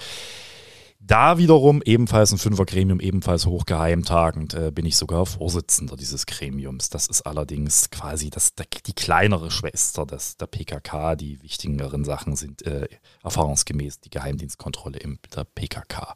Da 1.07 1.37
wiederum 1.37 1.81
ebenfalls 1.85 2.33
ein 2.33 2.37
Fünfergremium, 2.37 2.99
ebenfalls 2.99 3.45
hochgeheimtagend, 3.45 4.53
äh, 4.55 4.71
bin 4.71 4.85
ich 4.85 4.97
sogar 4.97 5.25
Vorsitzender 5.25 5.95
dieses 5.95 6.25
Gremiums. 6.25 6.89
Das 6.89 7.07
ist 7.07 7.21
allerdings 7.21 7.89
quasi 7.91 8.29
das, 8.29 8.53
die 8.55 8.93
kleinere 8.93 9.49
Schwester 9.49 10.05
des, 10.05 10.35
der 10.35 10.47
PKK. 10.47 11.15
Die 11.15 11.41
wichtigeren 11.41 12.03
Sachen 12.03 12.35
sind 12.35 12.63
äh, 12.63 12.89
erfahrungsgemäß 13.23 14.01
die 14.01 14.09
Geheimdienstkontrolle 14.09 14.99
in 14.99 15.17
der 15.33 15.45
PKK 15.45 16.13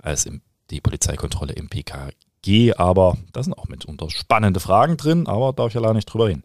als 0.00 0.26
im, 0.26 0.42
die 0.70 0.80
Polizeikontrolle 0.80 1.54
im 1.54 1.68
PKK. 1.68 2.10
G, 2.42 2.72
aber 2.72 3.18
da 3.32 3.42
sind 3.42 3.52
auch 3.52 3.68
mitunter 3.68 4.08
spannende 4.08 4.60
Fragen 4.60 4.96
drin, 4.96 5.26
aber 5.26 5.52
darf 5.52 5.68
ich 5.68 5.74
ja 5.74 5.80
leider 5.80 5.94
nicht 5.94 6.06
drüber 6.06 6.26
reden. 6.26 6.42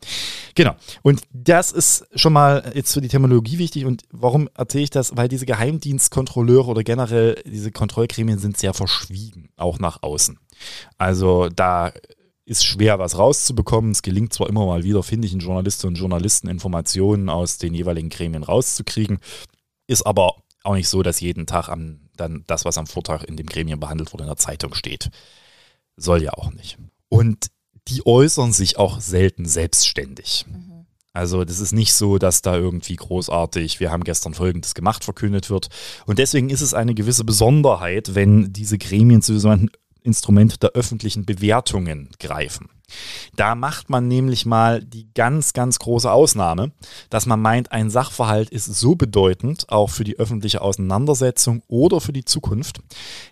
Genau. 0.54 0.76
Und 1.04 1.22
das 1.32 1.72
ist 1.72 2.06
schon 2.16 2.34
mal 2.34 2.72
jetzt 2.76 2.94
für 2.94 3.02
die 3.02 3.08
Terminologie 3.08 3.60
wichtig. 3.60 3.86
Und 3.86 4.04
warum 4.12 4.50
erzähle 4.56 4.84
ich 4.84 4.90
das? 4.90 5.16
Weil 5.16 5.30
diese 5.30 5.46
Geheimdienstkontrolleure 5.46 6.70
oder 6.70 6.84
generell 6.84 7.42
diese 7.46 7.72
Kontrollgremien 7.72 8.40
sind 8.40 8.58
sehr 8.58 8.74
verschwiegen, 8.74 9.50
auch 9.56 9.80
nach 9.80 10.04
außen. 10.04 10.38
Also 10.98 11.48
da 11.48 11.94
ist 12.46 12.66
schwer, 12.66 13.00
was 13.00 13.18
rauszubekommen. 13.18 13.92
Es 13.92 14.02
gelingt 14.02 14.34
zwar 14.34 14.50
immer 14.50 14.66
mal 14.66 14.84
wieder, 14.84 15.02
finde 15.02 15.28
ich, 15.28 15.34
in 15.34 15.40
Journalistinnen 15.40 15.96
und 15.96 16.00
Journalisten 16.00 16.48
Informationen 16.48 17.30
aus 17.30 17.58
den 17.58 17.74
jeweiligen 17.74 18.10
Gremien 18.10 18.44
rauszukriegen, 18.44 19.20
ist 19.88 20.06
aber 20.06 20.36
auch 20.64 20.76
nicht 20.76 20.90
so, 20.90 21.04
dass 21.04 21.22
jeden 21.22 21.48
Tag 21.48 21.70
am, 21.70 22.05
dann 22.16 22.44
das, 22.48 22.66
was 22.66 22.78
am 22.78 22.88
Vortag 22.88 23.24
in 23.24 23.38
dem 23.38 23.48
Gremium 23.48 23.80
behandelt 23.80 24.14
wurde, 24.14 24.24
in 24.24 24.30
der 24.30 24.38
Zeitung 24.38 24.74
steht. 24.74 25.10
Soll 25.98 26.24
ja 26.24 26.34
auch 26.34 26.52
nicht. 26.52 26.78
Und 27.10 27.48
die 27.88 28.06
äußern 28.06 28.52
sich 28.52 28.78
auch 28.78 29.00
selten 29.00 29.46
selbstständig. 29.46 30.46
Mhm. 30.48 30.86
Also 31.14 31.46
das 31.46 31.62
ist 31.62 31.72
nicht 31.72 31.94
so, 31.94 32.18
dass 32.18 32.42
da 32.42 32.58
irgendwie 32.58 32.98
großartig, 32.98 33.80
wir 33.80 33.90
haben 33.90 34.04
gestern 34.04 34.34
Folgendes 34.34 34.76
gemacht, 34.76 35.06
verkündet 35.06 35.50
wird. 35.50 35.70
Und 36.06 36.20
deswegen 36.20 36.50
ist 36.50 36.60
es 36.60 36.74
eine 36.74 36.94
gewisse 36.94 37.24
Besonderheit, 37.24 38.16
wenn 38.16 38.52
diese 38.52 38.78
Gremien 38.78 39.22
zu 39.22 39.40
sogenannten 39.40 39.70
Instrument 40.06 40.62
der 40.64 40.72
öffentlichen 40.72 41.26
Bewertungen 41.26 42.10
greifen. 42.20 42.70
Da 43.36 43.56
macht 43.56 43.90
man 43.90 44.08
nämlich 44.08 44.46
mal 44.46 44.84
die 44.84 45.08
ganz, 45.14 45.54
ganz 45.54 45.80
große 45.80 46.12
Ausnahme, 46.12 46.72
dass 47.10 47.26
man 47.26 47.42
meint, 47.42 47.72
ein 47.72 47.90
Sachverhalt 47.90 48.50
ist 48.50 48.66
so 48.66 48.96
bedeutend, 48.96 49.70
auch 49.70 49.90
für 49.90 50.04
die 50.04 50.20
öffentliche 50.20 50.62
Auseinandersetzung 50.62 51.64
oder 51.68 52.00
für 52.00 52.14
die 52.14 52.26
Zukunft, 52.26 52.82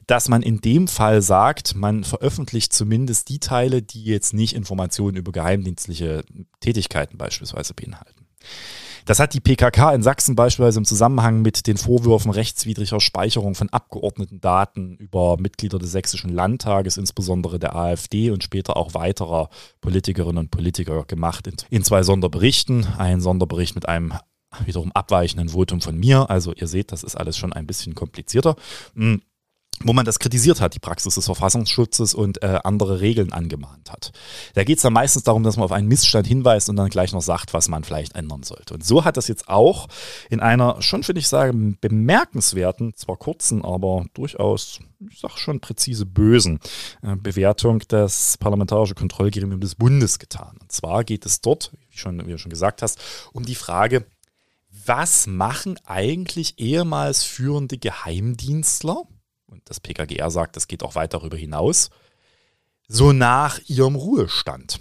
dass 0.08 0.28
man 0.28 0.42
in 0.42 0.60
dem 0.62 0.88
Fall 0.88 1.22
sagt, 1.22 1.76
man 1.76 2.04
veröffentlicht 2.04 2.74
zumindest 2.74 3.30
die 3.30 3.40
Teile, 3.40 3.82
die 3.82 4.04
jetzt 4.04 4.34
nicht 4.34 4.56
Informationen 4.56 5.18
über 5.18 5.32
geheimdienstliche 5.32 6.24
Tätigkeiten 6.60 7.18
beispielsweise 7.18 7.74
beinhalten. 7.74 8.26
Das 9.06 9.20
hat 9.20 9.34
die 9.34 9.42
PKK 9.42 9.94
in 9.94 10.02
Sachsen 10.02 10.36
beispielsweise 10.36 10.80
im 10.80 10.86
Zusammenhang 10.86 11.42
mit 11.42 11.68
den 11.68 11.78
Vorwürfen 11.78 12.32
rechtswidriger 12.32 13.02
Speicherung 13.02 13.54
von 13.54 13.70
Abgeordnetendaten 13.70 14.96
über 14.98 15.38
Mitglieder 15.38 15.78
des 15.78 15.92
Sächsischen 15.92 16.30
Landtages, 16.30 16.96
insbesondere 16.96 17.60
der 17.60 17.76
AfD 17.76 18.32
und 18.32 18.44
später 18.44 18.78
auch 18.78 18.94
weiterer 18.94 19.50
Politikerinnen 19.82 20.38
und 20.38 20.52
Politiker 20.52 21.04
gemacht 21.04 21.48
in, 21.70 21.84
zwei 21.84 22.04
Sonderberichten. 22.04 22.88
Ein 22.98 23.20
Sonderbericht 23.20 23.76
mit 23.76 23.90
einem 23.90 24.14
wiederum 24.66 24.92
abweichenden 24.94 25.50
Votum 25.50 25.82
von 25.82 25.98
mir. 25.98 26.30
Also 26.30 26.54
ihr 26.54 26.68
seht, 26.68 26.92
das 26.92 27.04
ist 27.04 27.16
alles 27.16 27.38
schon 27.38 27.52
ein 27.52 27.68
bisschen 27.68 27.96
komplizierter. 27.96 28.56
Wo 29.82 29.92
man 29.92 30.06
das 30.06 30.20
kritisiert 30.20 30.62
hat, 30.62 30.76
die 30.76 30.80
Praxis 30.80 31.16
des 31.16 31.26
Verfassungsschutzes 31.26 32.14
und 32.14 32.42
äh, 32.42 32.60
andere 32.64 33.02
Regeln 33.02 33.34
angemahnt 33.34 33.92
hat. 33.92 34.12
Da 34.54 34.64
geht 34.64 34.78
es 34.78 34.84
dann 34.84 34.94
meistens 34.94 35.24
darum, 35.24 35.44
dass 35.44 35.58
man 35.58 35.66
auf 35.66 35.72
einen 35.72 35.88
Missstand 35.88 36.28
hinweist 36.28 36.70
und 36.70 36.76
dann 36.76 36.90
gleich 36.90 37.12
noch 37.12 37.22
sagt, 37.22 37.54
was 37.54 37.68
man 37.68 37.84
vielleicht 37.84 38.16
ändern 38.16 38.44
sollte. 38.44 38.76
Und 38.76 38.86
so 38.86 39.04
hat 39.04 39.18
das 39.18 39.28
jetzt 39.28 39.50
auch 39.50 39.88
in 40.30 40.40
einer 40.40 40.82
schon, 40.82 41.04
finde 41.04 41.20
ich 41.20 41.28
sagen, 41.28 41.78
bemerkenswerten, 41.82 42.94
zwar 42.96 43.18
kurzen, 43.18 43.66
aber 43.66 44.06
durchaus, 44.14 44.80
ich 45.10 45.20
sag 45.20 45.38
schon 45.38 45.60
präzise 45.60 46.06
bösen 46.06 46.60
äh, 47.02 47.16
Bewertung 47.16 47.80
des 47.80 48.38
Parlamentarische 48.38 48.96
Kontrollgremium 48.96 49.60
des 49.60 49.76
Bundes 49.76 50.20
getan. 50.20 50.58
Und 50.62 50.72
zwar 50.72 51.04
geht 51.04 51.26
es 51.26 51.42
dort, 51.42 51.72
wie, 51.90 51.98
schon, 51.98 52.26
wie 52.26 52.32
du 52.32 52.38
schon 52.38 52.52
gesagt 52.52 52.82
hast, 52.82 53.00
um 53.34 53.44
die 53.44 53.56
Frage, 53.56 54.06
was 54.86 55.28
machen 55.28 55.80
eigentlich 55.86 56.60
ehemals 56.60 57.24
führende 57.24 57.78
Geheimdienstler? 57.78 59.04
Und 59.54 59.62
das 59.66 59.80
PKGR 59.80 60.32
sagt, 60.32 60.56
das 60.56 60.68
geht 60.68 60.84
auch 60.84 60.96
weit 60.96 61.14
darüber 61.14 61.38
hinaus, 61.38 61.90
so 62.88 63.14
nach 63.14 63.60
ihrem 63.68 63.96
Ruhestand. 63.96 64.80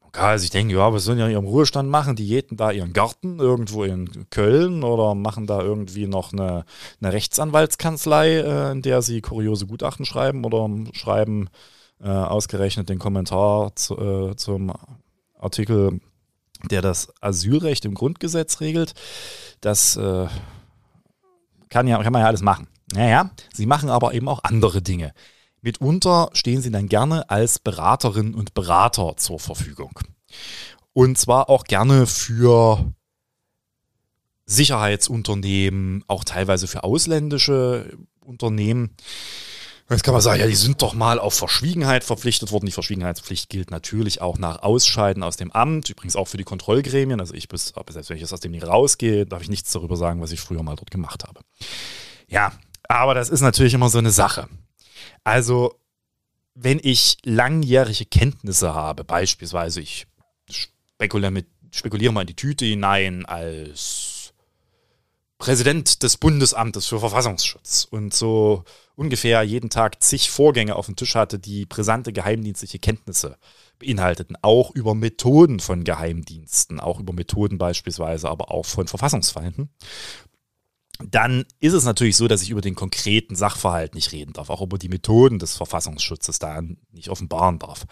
Man 0.00 0.12
kann 0.12 0.38
sich 0.38 0.50
denken, 0.50 0.70
ja, 0.70 0.92
was 0.92 1.04
sollen 1.04 1.18
die 1.18 1.24
in 1.24 1.30
ihrem 1.30 1.46
Ruhestand 1.46 1.88
machen? 1.88 2.16
Die 2.16 2.26
jäten 2.26 2.56
da 2.56 2.70
ihren 2.70 2.92
Garten 2.92 3.38
irgendwo 3.38 3.84
in 3.84 4.28
Köln 4.28 4.82
oder 4.82 5.14
machen 5.14 5.46
da 5.46 5.62
irgendwie 5.62 6.06
noch 6.06 6.32
eine, 6.32 6.64
eine 7.00 7.12
Rechtsanwaltskanzlei, 7.12 8.40
äh, 8.40 8.72
in 8.72 8.82
der 8.82 9.00
sie 9.00 9.22
kuriose 9.22 9.66
Gutachten 9.66 10.04
schreiben 10.04 10.44
oder 10.44 10.68
schreiben 10.92 11.48
äh, 12.02 12.08
ausgerechnet 12.08 12.88
den 12.88 12.98
Kommentar 12.98 13.74
zu, 13.76 13.96
äh, 13.96 14.36
zum 14.36 14.72
Artikel, 15.38 16.00
der 16.70 16.82
das 16.82 17.12
Asylrecht 17.20 17.84
im 17.84 17.94
Grundgesetz 17.94 18.60
regelt. 18.60 18.94
Das 19.60 19.96
äh, 19.96 20.26
kann, 21.70 21.88
ja, 21.88 22.02
kann 22.02 22.12
man 22.12 22.22
ja 22.22 22.28
alles 22.28 22.42
machen. 22.42 22.68
Naja, 22.92 23.30
sie 23.52 23.66
machen 23.66 23.90
aber 23.90 24.14
eben 24.14 24.28
auch 24.28 24.44
andere 24.44 24.82
Dinge. 24.82 25.12
Mitunter 25.60 26.28
stehen 26.32 26.60
sie 26.60 26.70
dann 26.70 26.88
gerne 26.88 27.30
als 27.30 27.58
Beraterinnen 27.58 28.34
und 28.34 28.54
Berater 28.54 29.16
zur 29.16 29.38
Verfügung. 29.38 29.98
Und 30.92 31.18
zwar 31.18 31.48
auch 31.48 31.64
gerne 31.64 32.06
für 32.06 32.92
Sicherheitsunternehmen, 34.44 36.04
auch 36.08 36.24
teilweise 36.24 36.66
für 36.66 36.84
ausländische 36.84 37.96
Unternehmen. 38.20 38.96
Jetzt 39.88 40.04
kann 40.04 40.14
man 40.14 40.22
sagen, 40.22 40.40
ja, 40.40 40.46
die 40.46 40.54
sind 40.54 40.80
doch 40.80 40.94
mal 40.94 41.18
auf 41.18 41.34
Verschwiegenheit 41.34 42.02
verpflichtet 42.02 42.50
worden. 42.50 42.66
Die 42.66 42.72
Verschwiegenheitspflicht 42.72 43.50
gilt 43.50 43.70
natürlich 43.70 44.22
auch 44.22 44.38
nach 44.38 44.62
Ausscheiden 44.62 45.22
aus 45.22 45.36
dem 45.36 45.52
Amt, 45.52 45.90
übrigens 45.90 46.16
auch 46.16 46.28
für 46.28 46.38
die 46.38 46.44
Kontrollgremien. 46.44 47.20
Also 47.20 47.34
ich 47.34 47.48
bis, 47.48 47.74
selbst 47.90 48.08
wenn 48.08 48.16
ich 48.16 48.32
aus 48.32 48.40
dem 48.40 48.52
nicht 48.52 48.66
rausgehe, 48.66 49.26
darf 49.26 49.42
ich 49.42 49.50
nichts 49.50 49.70
darüber 49.72 49.96
sagen, 49.96 50.20
was 50.20 50.32
ich 50.32 50.40
früher 50.40 50.62
mal 50.62 50.76
dort 50.76 50.90
gemacht 50.90 51.24
habe. 51.24 51.40
Ja, 52.26 52.52
aber 52.88 53.14
das 53.14 53.28
ist 53.28 53.40
natürlich 53.40 53.74
immer 53.74 53.88
so 53.88 53.98
eine 53.98 54.10
Sache. 54.10 54.48
Also, 55.24 55.78
wenn 56.54 56.80
ich 56.82 57.16
langjährige 57.24 58.04
Kenntnisse 58.04 58.74
habe, 58.74 59.04
beispielsweise 59.04 59.80
ich 59.80 60.06
spekuliere, 60.50 61.30
mit, 61.30 61.46
spekuliere 61.70 62.12
mal 62.12 62.22
in 62.22 62.26
die 62.26 62.36
Tüte 62.36 62.64
hinein 62.64 63.24
als 63.24 64.34
Präsident 65.38 66.04
des 66.04 66.18
Bundesamtes 66.18 66.86
für 66.86 67.00
Verfassungsschutz 67.00 67.88
und 67.90 68.14
so 68.14 68.62
ungefähr 68.94 69.42
jeden 69.42 69.70
Tag 69.70 70.00
zig 70.00 70.30
Vorgänge 70.30 70.76
auf 70.76 70.86
dem 70.86 70.94
Tisch 70.94 71.16
hatte, 71.16 71.40
die 71.40 71.66
brisante 71.66 72.12
geheimdienstliche 72.12 72.78
Kenntnisse 72.78 73.36
beinhalteten, 73.80 74.36
auch 74.42 74.70
über 74.70 74.94
Methoden 74.94 75.58
von 75.58 75.82
Geheimdiensten, 75.82 76.78
auch 76.78 77.00
über 77.00 77.12
Methoden 77.12 77.58
beispielsweise, 77.58 78.28
aber 78.28 78.52
auch 78.52 78.66
von 78.66 78.86
Verfassungsfeinden, 78.86 79.70
dann 81.10 81.44
ist 81.60 81.72
es 81.72 81.84
natürlich 81.84 82.16
so, 82.16 82.28
dass 82.28 82.42
ich 82.42 82.50
über 82.50 82.60
den 82.60 82.74
konkreten 82.74 83.34
Sachverhalt 83.34 83.94
nicht 83.94 84.12
reden 84.12 84.32
darf, 84.32 84.50
auch 84.50 84.62
über 84.62 84.78
die 84.78 84.88
Methoden 84.88 85.38
des 85.38 85.56
Verfassungsschutzes 85.56 86.38
da 86.38 86.60
nicht 86.92 87.08
offenbaren 87.08 87.58
darf. 87.58 87.84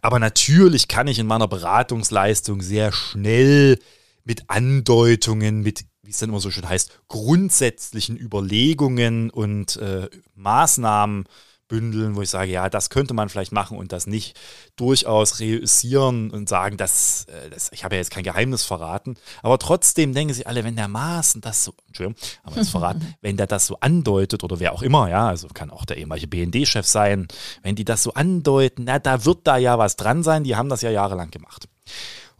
Aber 0.00 0.18
natürlich 0.18 0.88
kann 0.88 1.08
ich 1.08 1.18
in 1.18 1.26
meiner 1.26 1.48
Beratungsleistung 1.48 2.62
sehr 2.62 2.92
schnell 2.92 3.78
mit 4.24 4.48
Andeutungen, 4.48 5.62
mit, 5.62 5.84
wie 6.02 6.10
es 6.10 6.18
dann 6.18 6.30
immer 6.30 6.40
so 6.40 6.50
schön 6.50 6.68
heißt, 6.68 7.00
grundsätzlichen 7.08 8.16
Überlegungen 8.16 9.30
und 9.30 9.76
äh, 9.76 10.08
Maßnahmen 10.34 11.24
bündeln, 11.72 12.16
wo 12.16 12.20
ich 12.20 12.28
sage, 12.28 12.52
ja, 12.52 12.68
das 12.68 12.90
könnte 12.90 13.14
man 13.14 13.30
vielleicht 13.30 13.50
machen 13.50 13.78
und 13.78 13.92
das 13.92 14.06
nicht 14.06 14.38
durchaus 14.76 15.40
reüssieren 15.40 16.30
und 16.30 16.46
sagen, 16.46 16.76
das, 16.76 17.24
äh, 17.30 17.48
das 17.48 17.70
ich 17.72 17.82
habe 17.82 17.94
ja 17.94 18.00
jetzt 18.00 18.10
kein 18.10 18.24
Geheimnis 18.24 18.62
verraten. 18.62 19.16
Aber 19.42 19.58
trotzdem 19.58 20.12
denken 20.12 20.34
sie 20.34 20.44
alle, 20.44 20.64
wenn 20.64 20.76
der 20.76 20.88
Maaßen 20.88 21.40
das 21.40 21.64
so, 21.64 21.72
Entschuldigung, 21.86 22.20
aber 22.42 22.56
jetzt 22.56 22.68
verraten, 22.68 23.14
wenn 23.22 23.38
der 23.38 23.46
das 23.46 23.66
so 23.66 23.78
andeutet 23.80 24.44
oder 24.44 24.60
wer 24.60 24.74
auch 24.74 24.82
immer, 24.82 25.08
ja, 25.08 25.28
also 25.28 25.48
kann 25.48 25.70
auch 25.70 25.86
der 25.86 25.96
ehemalige 25.96 26.26
BND-Chef 26.26 26.86
sein, 26.86 27.26
wenn 27.62 27.74
die 27.74 27.86
das 27.86 28.02
so 28.02 28.12
andeuten, 28.12 28.84
na, 28.84 28.98
da 28.98 29.24
wird 29.24 29.38
da 29.44 29.56
ja 29.56 29.78
was 29.78 29.96
dran 29.96 30.22
sein, 30.22 30.44
die 30.44 30.56
haben 30.56 30.68
das 30.68 30.82
ja 30.82 30.90
jahrelang 30.90 31.30
gemacht. 31.30 31.68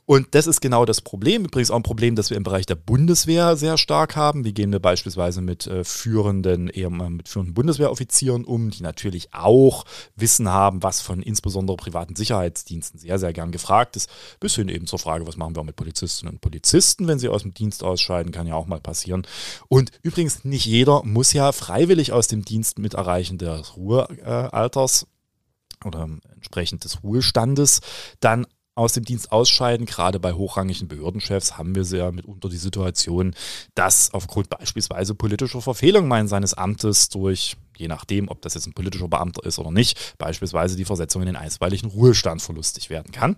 Und 0.04 0.34
das 0.34 0.48
ist 0.48 0.60
genau 0.60 0.84
das 0.84 1.00
Problem. 1.00 1.44
Übrigens 1.44 1.70
auch 1.70 1.76
ein 1.76 1.84
Problem, 1.84 2.16
das 2.16 2.30
wir 2.30 2.36
im 2.36 2.42
Bereich 2.42 2.66
der 2.66 2.74
Bundeswehr 2.74 3.56
sehr 3.56 3.78
stark 3.78 4.16
haben. 4.16 4.44
Wie 4.44 4.52
gehen 4.52 4.72
wir 4.72 4.80
beispielsweise 4.80 5.40
mit 5.42 5.68
äh, 5.68 5.84
führenden, 5.84 6.68
eher 6.68 6.90
mit 6.90 7.28
führenden 7.28 7.54
Bundeswehroffizieren 7.54 8.44
um, 8.44 8.70
die 8.70 8.82
natürlich 8.82 9.32
auch 9.32 9.84
Wissen 10.16 10.48
haben, 10.48 10.82
was 10.82 11.00
von 11.00 11.22
insbesondere 11.22 11.76
privaten 11.76 12.16
Sicherheitsdiensten 12.16 12.98
sehr, 12.98 13.20
sehr 13.20 13.32
gern 13.32 13.52
gefragt 13.52 13.94
ist. 13.94 14.10
Bis 14.40 14.56
hin 14.56 14.68
eben 14.68 14.88
zur 14.88 14.98
Frage, 14.98 15.26
was 15.26 15.36
machen 15.36 15.54
wir 15.54 15.62
mit 15.62 15.76
Polizistinnen 15.76 16.34
und 16.34 16.40
Polizisten, 16.40 17.06
wenn 17.06 17.20
sie 17.20 17.28
aus 17.28 17.42
dem 17.42 17.54
Dienst 17.54 17.84
ausscheiden, 17.84 18.32
kann 18.32 18.48
ja 18.48 18.54
auch 18.54 18.66
mal 18.66 18.80
passieren. 18.80 19.24
Und 19.68 19.92
übrigens, 20.02 20.44
nicht 20.44 20.66
jeder 20.66 21.04
muss 21.04 21.32
ja 21.32 21.52
freiwillig 21.52 22.12
aus 22.12 22.26
dem 22.26 22.44
Dienst 22.44 22.80
mit 22.80 22.94
Erreichen 22.94 23.38
des 23.38 23.76
Ruhealters 23.76 25.06
oder 25.84 26.08
entsprechend 26.34 26.84
des 26.84 27.02
Ruhestandes 27.04 27.80
dann 28.20 28.46
aus 28.74 28.92
dem 28.92 29.04
Dienst 29.04 29.32
ausscheiden. 29.32 29.86
Gerade 29.86 30.18
bei 30.18 30.32
hochrangigen 30.32 30.88
Behördenchefs 30.88 31.58
haben 31.58 31.74
wir 31.74 31.84
sehr 31.84 32.12
mitunter 32.12 32.48
die 32.48 32.56
Situation, 32.56 33.34
dass 33.74 34.12
aufgrund 34.12 34.50
beispielsweise 34.50 35.14
politischer 35.14 35.60
Verfehlungen 35.60 36.28
seines 36.28 36.54
Amtes 36.54 37.08
durch, 37.08 37.56
je 37.76 37.88
nachdem, 37.88 38.28
ob 38.28 38.42
das 38.42 38.54
jetzt 38.54 38.66
ein 38.66 38.72
politischer 38.72 39.08
Beamter 39.08 39.44
ist 39.44 39.58
oder 39.58 39.70
nicht, 39.70 40.16
beispielsweise 40.18 40.76
die 40.76 40.84
Versetzung 40.84 41.22
in 41.22 41.26
den 41.26 41.36
einstweiligen 41.36 41.90
Ruhestand 41.90 42.42
verlustig 42.42 42.90
werden 42.90 43.12
kann. 43.12 43.36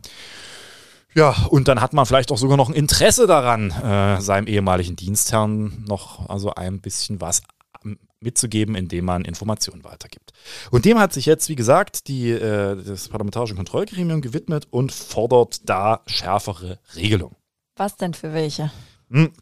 Ja, 1.15 1.47
und 1.51 1.69
dann 1.69 1.81
hat 1.81 1.93
man 1.93 2.07
vielleicht 2.07 2.33
auch 2.33 2.39
sogar 2.39 2.57
noch 2.57 2.69
ein 2.69 2.75
Interesse 2.75 3.29
daran, 3.29 3.71
äh, 3.71 4.21
seinem 4.21 4.49
ehemaligen 4.49 4.97
Dienstherrn 4.97 5.85
noch 5.87 6.29
also 6.29 6.53
ein 6.55 6.81
bisschen 6.81 7.21
was 7.21 7.43
mitzugeben, 8.25 8.75
indem 8.75 9.05
man 9.05 9.25
Informationen 9.25 9.85
weitergibt. 9.85 10.33
Und 10.71 10.85
dem 10.85 10.99
hat 10.99 11.13
sich 11.13 11.27
jetzt, 11.27 11.49
wie 11.49 11.57
gesagt, 11.57 12.09
die, 12.09 12.31
äh, 12.31 12.83
das 12.83 13.09
Parlamentarische 13.09 13.55
Kontrollgremium 13.55 14.21
gewidmet 14.21 14.67
und 14.71 14.93
fordert 14.93 15.69
da 15.69 16.03
schärfere 16.07 16.79
Regelungen. 16.97 17.37
Was 17.77 17.97
denn 17.97 18.15
für 18.15 18.33
welche? 18.33 18.71
Hm. 19.11 19.33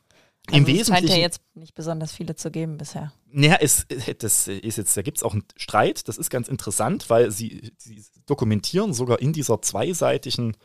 Also 0.48 0.58
Im 0.58 0.66
Wesentlichen. 0.66 0.80
Es 0.80 0.88
scheint 0.88 1.08
ja 1.10 1.16
jetzt 1.16 1.40
nicht 1.54 1.74
besonders 1.74 2.12
viele 2.12 2.34
zu 2.34 2.50
geben 2.50 2.76
bisher. 2.76 3.12
Naja, 3.30 3.58
es, 3.60 3.86
das 4.18 4.48
ist 4.48 4.76
jetzt, 4.76 4.96
da 4.96 5.02
gibt 5.02 5.18
es 5.18 5.22
auch 5.22 5.32
einen 5.32 5.44
Streit. 5.56 6.08
Das 6.08 6.18
ist 6.18 6.30
ganz 6.30 6.48
interessant, 6.48 7.08
weil 7.10 7.30
sie, 7.30 7.72
sie 7.78 8.04
dokumentieren 8.26 8.92
sogar 8.92 9.20
in 9.20 9.32
dieser 9.32 9.62
zweiseitigen 9.62 10.56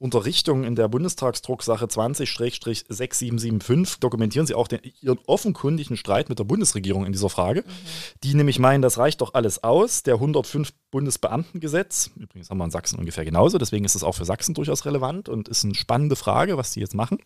Unterrichtung 0.00 0.64
in 0.64 0.74
der 0.76 0.88
Bundestagsdrucksache 0.88 1.84
20-6775 1.84 4.00
dokumentieren 4.00 4.46
sie 4.46 4.54
auch 4.54 4.66
den, 4.66 4.80
ihren 5.02 5.18
offenkundigen 5.26 5.98
Streit 5.98 6.30
mit 6.30 6.38
der 6.38 6.44
Bundesregierung 6.44 7.04
in 7.04 7.12
dieser 7.12 7.28
Frage. 7.28 7.60
Mhm. 7.60 7.64
Die 8.24 8.34
nämlich 8.34 8.58
meinen, 8.58 8.80
das 8.80 8.96
reicht 8.96 9.20
doch 9.20 9.34
alles 9.34 9.62
aus. 9.62 10.02
Der 10.02 10.14
105 10.14 10.72
Bundesbeamtengesetz, 10.90 12.12
übrigens 12.16 12.48
haben 12.48 12.56
wir 12.56 12.64
in 12.64 12.70
Sachsen 12.70 12.98
ungefähr 12.98 13.26
genauso, 13.26 13.58
deswegen 13.58 13.84
ist 13.84 13.94
es 13.94 14.02
auch 14.02 14.14
für 14.14 14.24
Sachsen 14.24 14.54
durchaus 14.54 14.86
relevant 14.86 15.28
und 15.28 15.48
ist 15.48 15.64
eine 15.64 15.74
spannende 15.74 16.16
Frage, 16.16 16.56
was 16.56 16.72
die 16.72 16.80
jetzt 16.80 16.94
machen 16.94 17.18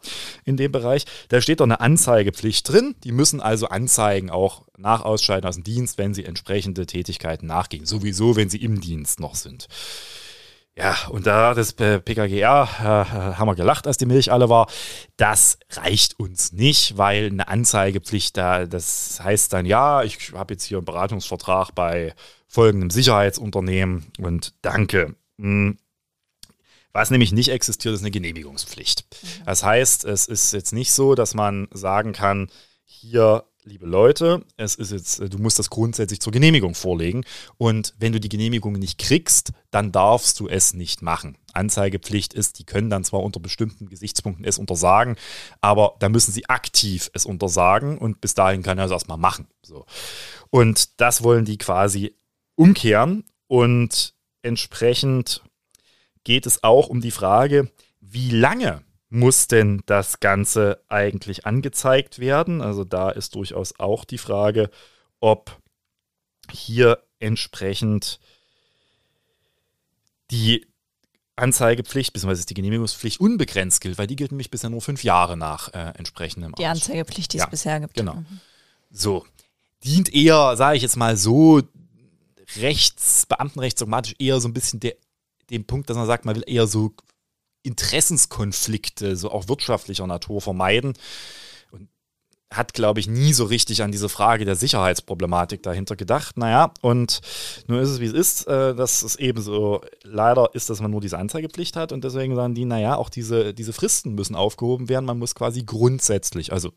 in 0.44 0.56
dem 0.56 0.72
Bereich. 0.72 1.04
Da 1.28 1.40
steht 1.40 1.60
doch 1.60 1.66
eine 1.66 1.78
Anzeigepflicht 1.80 2.68
drin. 2.68 2.96
Die 3.04 3.12
müssen 3.12 3.40
also 3.40 3.68
anzeigen, 3.68 4.30
auch 4.30 4.64
nach 4.76 5.02
Ausscheiden 5.02 5.48
aus 5.48 5.54
dem 5.54 5.62
Dienst, 5.62 5.96
wenn 5.96 6.12
sie 6.12 6.24
entsprechende 6.24 6.86
Tätigkeiten 6.86 7.46
nachgehen. 7.46 7.86
Sowieso, 7.86 8.34
wenn 8.34 8.50
sie 8.50 8.58
im 8.58 8.80
Dienst 8.80 9.20
noch 9.20 9.36
sind. 9.36 9.68
Ja, 10.76 10.96
und 11.08 11.26
da 11.26 11.54
das 11.54 11.72
PKGR 11.74 12.68
äh, 12.80 12.84
haben 12.84 13.46
wir 13.46 13.54
gelacht, 13.54 13.86
als 13.86 13.96
die 13.96 14.06
Milch 14.06 14.32
alle 14.32 14.48
war. 14.48 14.68
Das 15.16 15.58
reicht 15.70 16.18
uns 16.18 16.52
nicht, 16.52 16.98
weil 16.98 17.26
eine 17.26 17.46
Anzeigepflicht 17.46 18.36
da, 18.36 18.66
das 18.66 19.20
heißt 19.22 19.52
dann, 19.52 19.66
ja, 19.66 20.02
ich 20.02 20.32
habe 20.32 20.54
jetzt 20.54 20.64
hier 20.64 20.78
einen 20.78 20.84
Beratungsvertrag 20.84 21.74
bei 21.76 22.12
folgendem 22.48 22.90
Sicherheitsunternehmen 22.90 24.06
und 24.18 24.54
danke. 24.62 25.14
Hm. 25.38 25.78
Was 26.92 27.10
nämlich 27.10 27.32
nicht 27.32 27.48
existiert, 27.50 27.94
ist 27.94 28.02
eine 28.02 28.12
Genehmigungspflicht. 28.12 29.04
Mhm. 29.10 29.44
Das 29.46 29.64
heißt, 29.64 30.04
es 30.04 30.26
ist 30.26 30.52
jetzt 30.52 30.72
nicht 30.72 30.92
so, 30.92 31.16
dass 31.16 31.34
man 31.34 31.66
sagen 31.72 32.12
kann, 32.12 32.48
hier 32.84 33.44
liebe 33.64 33.86
Leute, 33.86 34.44
es 34.58 34.74
ist 34.74 34.92
jetzt, 34.92 35.20
du 35.20 35.38
musst 35.38 35.58
das 35.58 35.70
grundsätzlich 35.70 36.20
zur 36.20 36.32
Genehmigung 36.32 36.74
vorlegen. 36.74 37.24
Und 37.56 37.94
wenn 37.98 38.12
du 38.12 38.20
die 38.20 38.28
Genehmigung 38.28 38.74
nicht 38.74 38.98
kriegst, 38.98 39.52
dann 39.70 39.90
darfst 39.90 40.38
du 40.38 40.48
es 40.48 40.74
nicht 40.74 41.00
machen. 41.00 41.38
Anzeigepflicht 41.54 42.34
ist, 42.34 42.58
die 42.58 42.64
können 42.64 42.90
dann 42.90 43.04
zwar 43.04 43.22
unter 43.22 43.40
bestimmten 43.40 43.88
Gesichtspunkten 43.88 44.44
es 44.44 44.58
untersagen, 44.58 45.16
aber 45.60 45.96
da 45.98 46.08
müssen 46.08 46.32
sie 46.32 46.48
aktiv 46.48 47.10
es 47.14 47.24
untersagen 47.24 47.96
und 47.96 48.20
bis 48.20 48.34
dahin 48.34 48.62
kann 48.62 48.78
er 48.78 48.86
es 48.86 48.90
erstmal 48.90 49.18
machen. 49.18 49.48
So. 49.62 49.86
Und 50.50 51.00
das 51.00 51.22
wollen 51.22 51.44
die 51.44 51.58
quasi 51.58 52.14
umkehren 52.56 53.24
und 53.46 54.14
entsprechend 54.42 55.42
geht 56.22 56.46
es 56.46 56.62
auch 56.62 56.88
um 56.88 57.00
die 57.00 57.10
Frage, 57.10 57.70
wie 58.00 58.30
lange 58.30 58.82
muss 59.10 59.48
denn 59.48 59.82
das 59.86 60.20
Ganze 60.20 60.82
eigentlich 60.88 61.46
angezeigt 61.46 62.18
werden? 62.18 62.60
Also 62.60 62.84
da 62.84 63.10
ist 63.10 63.34
durchaus 63.34 63.78
auch 63.78 64.04
die 64.04 64.18
Frage, 64.18 64.70
ob 65.20 65.58
hier 66.50 67.02
entsprechend 67.20 68.20
die 70.30 70.66
Anzeigepflicht 71.36 72.12
bzw. 72.12 72.44
die 72.48 72.54
Genehmigungspflicht 72.54 73.20
unbegrenzt 73.20 73.80
gilt, 73.80 73.98
weil 73.98 74.06
die 74.06 74.16
gilt 74.16 74.30
nämlich 74.30 74.50
bisher 74.50 74.70
nur 74.70 74.80
fünf 74.80 75.02
Jahre 75.02 75.36
nach 75.36 75.72
äh, 75.74 75.92
entsprechendem 75.96 76.54
Die 76.54 76.66
Anzeigepflicht, 76.66 77.32
die 77.32 77.38
es 77.38 77.48
bisher 77.48 77.80
gibt. 77.80 77.94
Genau. 77.94 78.14
Mhm. 78.14 78.40
So. 78.90 79.26
Dient 79.82 80.14
eher, 80.14 80.56
sage 80.56 80.76
ich 80.76 80.82
jetzt 80.82 80.96
mal 80.96 81.16
so, 81.16 81.62
rechts, 82.56 83.26
Beamtenrechtsdogmatisch 83.26 84.14
eher 84.18 84.40
so 84.40 84.48
ein 84.48 84.54
bisschen 84.54 84.80
der, 84.80 84.94
dem 85.50 85.64
Punkt, 85.66 85.90
dass 85.90 85.96
man 85.96 86.06
sagt, 86.06 86.24
man 86.24 86.36
will 86.36 86.44
eher 86.46 86.66
so 86.66 86.92
Interessenskonflikte, 87.64 89.16
so 89.16 89.30
auch 89.30 89.48
wirtschaftlicher 89.48 90.06
Natur 90.06 90.40
vermeiden. 90.40 90.92
Und 91.72 91.88
hat, 92.52 92.74
glaube 92.74 93.00
ich, 93.00 93.08
nie 93.08 93.32
so 93.32 93.44
richtig 93.44 93.82
an 93.82 93.90
diese 93.90 94.08
Frage 94.08 94.44
der 94.44 94.54
Sicherheitsproblematik 94.54 95.62
dahinter 95.62 95.96
gedacht. 95.96 96.36
Naja, 96.36 96.72
und 96.82 97.20
nur 97.66 97.80
ist 97.80 97.88
es, 97.88 98.00
wie 98.00 98.06
es 98.06 98.12
ist. 98.12 98.46
Äh, 98.46 98.74
dass 98.74 99.02
es 99.02 99.16
eben 99.16 99.40
so 99.40 99.80
leider 100.02 100.54
ist, 100.54 100.70
dass 100.70 100.80
man 100.80 100.90
nur 100.90 101.00
diese 101.00 101.18
Anzeigepflicht 101.18 101.74
hat. 101.74 101.90
Und 101.90 102.04
deswegen 102.04 102.36
sagen 102.36 102.54
die, 102.54 102.66
naja, 102.66 102.96
auch 102.96 103.08
diese, 103.08 103.54
diese 103.54 103.72
Fristen 103.72 104.14
müssen 104.14 104.36
aufgehoben 104.36 104.88
werden. 104.88 105.06
Man 105.06 105.18
muss 105.18 105.34
quasi 105.34 105.64
grundsätzlich, 105.64 106.52
also 106.52 106.70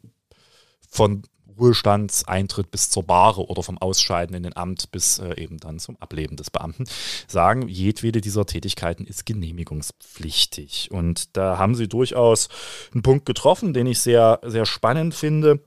von 0.90 1.24
Ruhestandseintritt 1.60 2.72
bis 2.72 2.90
zur 2.90 3.04
Bahre 3.04 3.48
oder 3.48 3.64
vom 3.64 3.78
Ausscheiden 3.78 4.36
in 4.36 4.44
den 4.44 4.56
Amt 4.56 4.92
bis 4.92 5.20
äh, 5.20 5.42
eben 5.42 5.58
dann 5.58 5.80
zum 5.80 5.98
Ableben 6.00 6.38
des 6.38 6.52
Beamten, 6.52 6.86
sagen, 7.28 7.68
jedwede 7.68 8.22
dieser 8.22 8.46
Tätigkeiten 8.46 9.06
ist 9.06 9.26
genehmigungspflichtig. 9.26 10.90
Und 10.92 11.36
da 11.36 11.58
haben 11.58 11.76
sie 11.76 11.88
durchaus 11.88 12.50
einen 12.94 13.04
Punkt 13.04 13.26
getroffen, 13.26 13.74
den 13.74 13.88
ich 13.88 14.00
sehr, 14.00 14.40
sehr 14.44 14.66
spannend 14.66 15.14
finde 15.14 15.60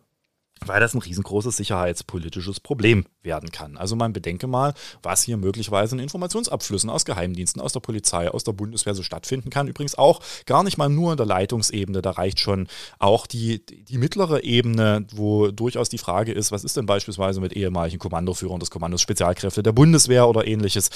weil 0.67 0.81
das 0.81 0.95
ein 0.95 1.01
riesengroßes 1.01 1.57
sicherheitspolitisches 1.57 2.61
Problem 2.61 3.07
werden 3.23 3.51
kann. 3.51 3.77
Also 3.77 3.97
man 3.97 4.13
bedenke 4.13 4.47
mal, 4.47 4.75
was 5.03 5.23
hier 5.23 5.37
möglicherweise 5.37 5.97
in 5.97 6.03
Informationsabflüssen 6.03 6.91
aus 6.91 7.05
Geheimdiensten, 7.05 7.61
aus 7.61 7.73
der 7.73 7.81
Polizei, 7.81 8.31
aus 8.31 8.45
der 8.45 8.53
Bundeswehr 8.53 8.95
so 8.95 9.03
stattfinden 9.03 9.51
kann. 9.51 9.69
Übrigens 9.69 9.97
auch 9.97 10.21
gar 10.47 10.63
nicht 10.63 10.79
mal 10.79 10.89
nur 10.89 11.13
in 11.13 11.17
der 11.17 11.27
Leitungsebene, 11.27 12.03
da 12.03 12.11
reicht 12.13 12.41
schon 12.41 12.69
auch 12.99 13.27
die, 13.27 13.65
die 13.65 13.99
mittlere 13.99 14.45
Ebene, 14.45 15.07
wo 15.13 15.51
durchaus 15.51 15.89
die 15.89 15.99
Frage 15.99 16.33
ist, 16.33 16.53
was 16.53 16.65
ist 16.65 16.77
denn 16.77 16.87
beispielsweise 16.87 17.41
mit 17.41 17.53
ehemaligen 17.53 17.99
Kommandoführern 17.99 18.61
des 18.61 18.71
Kommandos 18.71 19.03
Spezialkräfte 19.03 19.63
der 19.63 19.73
Bundeswehr 19.73 20.29
oder 20.29 20.47
ähnliches, 20.47 20.91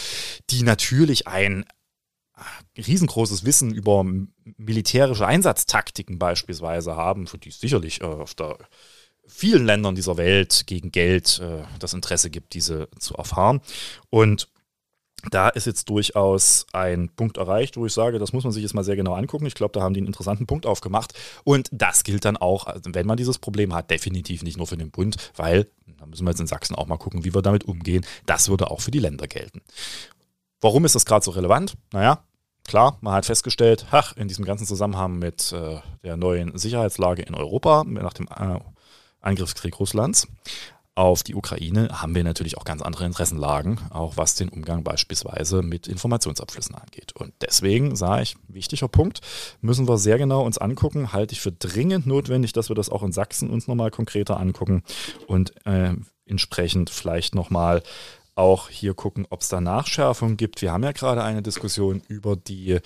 die 0.51 0.63
natürlich 0.63 1.27
ein 1.27 1.65
riesengroßes 2.77 3.45
Wissen 3.45 3.73
über 3.73 4.05
militärische 4.57 5.27
Einsatztaktiken 5.27 6.19
beispielsweise 6.19 6.97
haben, 6.97 7.27
für 7.27 7.39
die 7.39 7.51
es 7.51 7.61
sicherlich 7.61 8.01
äh, 8.01 8.05
auf 8.05 8.35
der 8.35 8.59
vielen 9.27 9.67
Ländern 9.67 9.95
dieser 9.95 10.17
Welt 10.17 10.65
gegen 10.67 10.93
Geld 10.93 11.41
äh, 11.41 11.65
das 11.79 11.95
Interesse 11.95 12.31
gibt, 12.31 12.55
diese 12.55 12.89
zu 12.99 13.15
erfahren. 13.15 13.61
Und 14.11 14.49
da 15.31 15.49
ist 15.49 15.67
jetzt 15.67 15.89
durchaus 15.89 16.67
ein 16.73 17.09
Punkt 17.09 17.37
erreicht, 17.37 17.77
wo 17.77 17.87
ich 17.87 17.93
sage, 17.93 18.19
das 18.19 18.33
muss 18.33 18.45
man 18.45 18.53
sich 18.53 18.63
jetzt 18.63 18.75
mal 18.75 18.85
sehr 18.85 18.97
genau 18.97 19.15
angucken. 19.15 19.47
Ich 19.47 19.55
glaube, 19.55 19.73
da 19.73 19.81
haben 19.81 19.95
die 19.95 20.01
einen 20.01 20.09
interessanten 20.09 20.47
Punkt 20.47 20.67
aufgemacht. 20.67 21.15
Und 21.45 21.69
das 21.73 22.05
gilt 22.05 22.25
dann 22.25 22.37
auch, 22.37 22.67
also 22.67 22.91
wenn 22.93 23.07
man 23.07 23.17
dieses 23.17 23.39
Problem 23.39 23.75
hat, 23.75 23.91
definitiv 23.91 24.43
nicht 24.43 24.57
nur 24.57 24.67
für 24.67 24.77
den 24.77 24.91
Bund, 24.91 25.17
weil, 25.37 25.71
da 25.99 26.07
müssen 26.07 26.25
wir 26.25 26.31
jetzt 26.31 26.41
in 26.41 26.47
Sachsen 26.47 26.75
auch 26.75 26.87
mal 26.87 26.99
gucken, 26.99 27.25
wie 27.25 27.35
wir 27.35 27.43
damit 27.43 27.65
umgehen. 27.65 28.05
Das 28.27 28.49
würde 28.49 28.71
auch 28.71 28.81
für 28.81 28.91
die 28.91 28.99
Länder 28.99 29.27
gelten. 29.27 29.63
Warum 30.61 30.85
ist 30.85 30.95
das 30.95 31.07
gerade 31.07 31.25
so 31.25 31.31
relevant? 31.31 31.75
Naja, 31.93 32.25
klar, 32.67 32.99
man 33.01 33.15
hat 33.15 33.27
festgestellt, 33.27 33.87
ach, 33.91 34.17
in 34.17 34.29
diesem 34.29 34.45
ganzen 34.45 34.67
Zusammenhang 34.67 35.19
mit 35.19 35.53
äh, 35.53 35.79
der 36.03 36.17
neuen 36.17 36.57
Sicherheitslage 36.57 37.23
in 37.23 37.35
Europa, 37.35 37.85
nach 37.85 38.15
dem 38.15 38.27
äh, 38.29 38.61
Angriffskrieg 39.25 39.79
Russlands 39.79 40.29
auf 40.97 41.25
die 41.25 41.35
Ukraine 41.35 41.89
haben 41.91 42.15
wir 42.15 42.23
natürlich 42.23 42.57
auch 42.57 42.65
ganz 42.65 42.81
andere 42.81 43.05
Interessenlagen, 43.05 43.81
auch 43.91 44.17
was 44.17 44.37
den 44.37 44.49
Umgang 44.49 44.85
beispielsweise 44.85 45.63
mit 45.63 45.89
Informationsabflüssen 45.89 46.77
angeht. 46.77 47.13
Und 47.17 47.33
deswegen 47.41 47.97
sage 47.97 48.23
ich, 48.23 48.37
wichtiger 48.47 48.87
Punkt, 48.87 49.21
müssen 49.61 49.89
wir 49.89 49.99
sehr 49.99 50.19
genau 50.19 50.45
uns 50.45 50.59
angucken, 50.59 51.13
halte 51.13 51.33
ich 51.33 51.41
für 51.41 51.51
dringend 51.51 52.07
notwendig, 52.07 52.53
dass 52.53 52.69
wir 52.69 52.77
das 52.77 52.91
auch 52.91 53.03
in 53.03 53.11
Sachsen 53.11 53.51
uns 53.51 53.67
nochmal 53.67 53.91
konkreter 53.91 54.39
angucken 54.39 54.85
und 55.27 55.53
äh, 55.67 55.95
entsprechend 56.27 56.91
vielleicht 56.91 57.35
nochmal 57.35 57.83
auch 58.37 58.69
hier 58.69 58.95
gucken, 58.95 59.27
ob 59.31 59.43
es 59.43 59.49
da 59.49 59.61
Nachschärfungen 59.61 60.37
gibt. 60.37 60.63
Wir 60.63 60.73
haben 60.73 60.83
ja 60.85 60.93
gerade 60.93 61.23
eine 61.23 61.43
Diskussion 61.43 62.03
über 62.09 62.37
die 62.37 62.79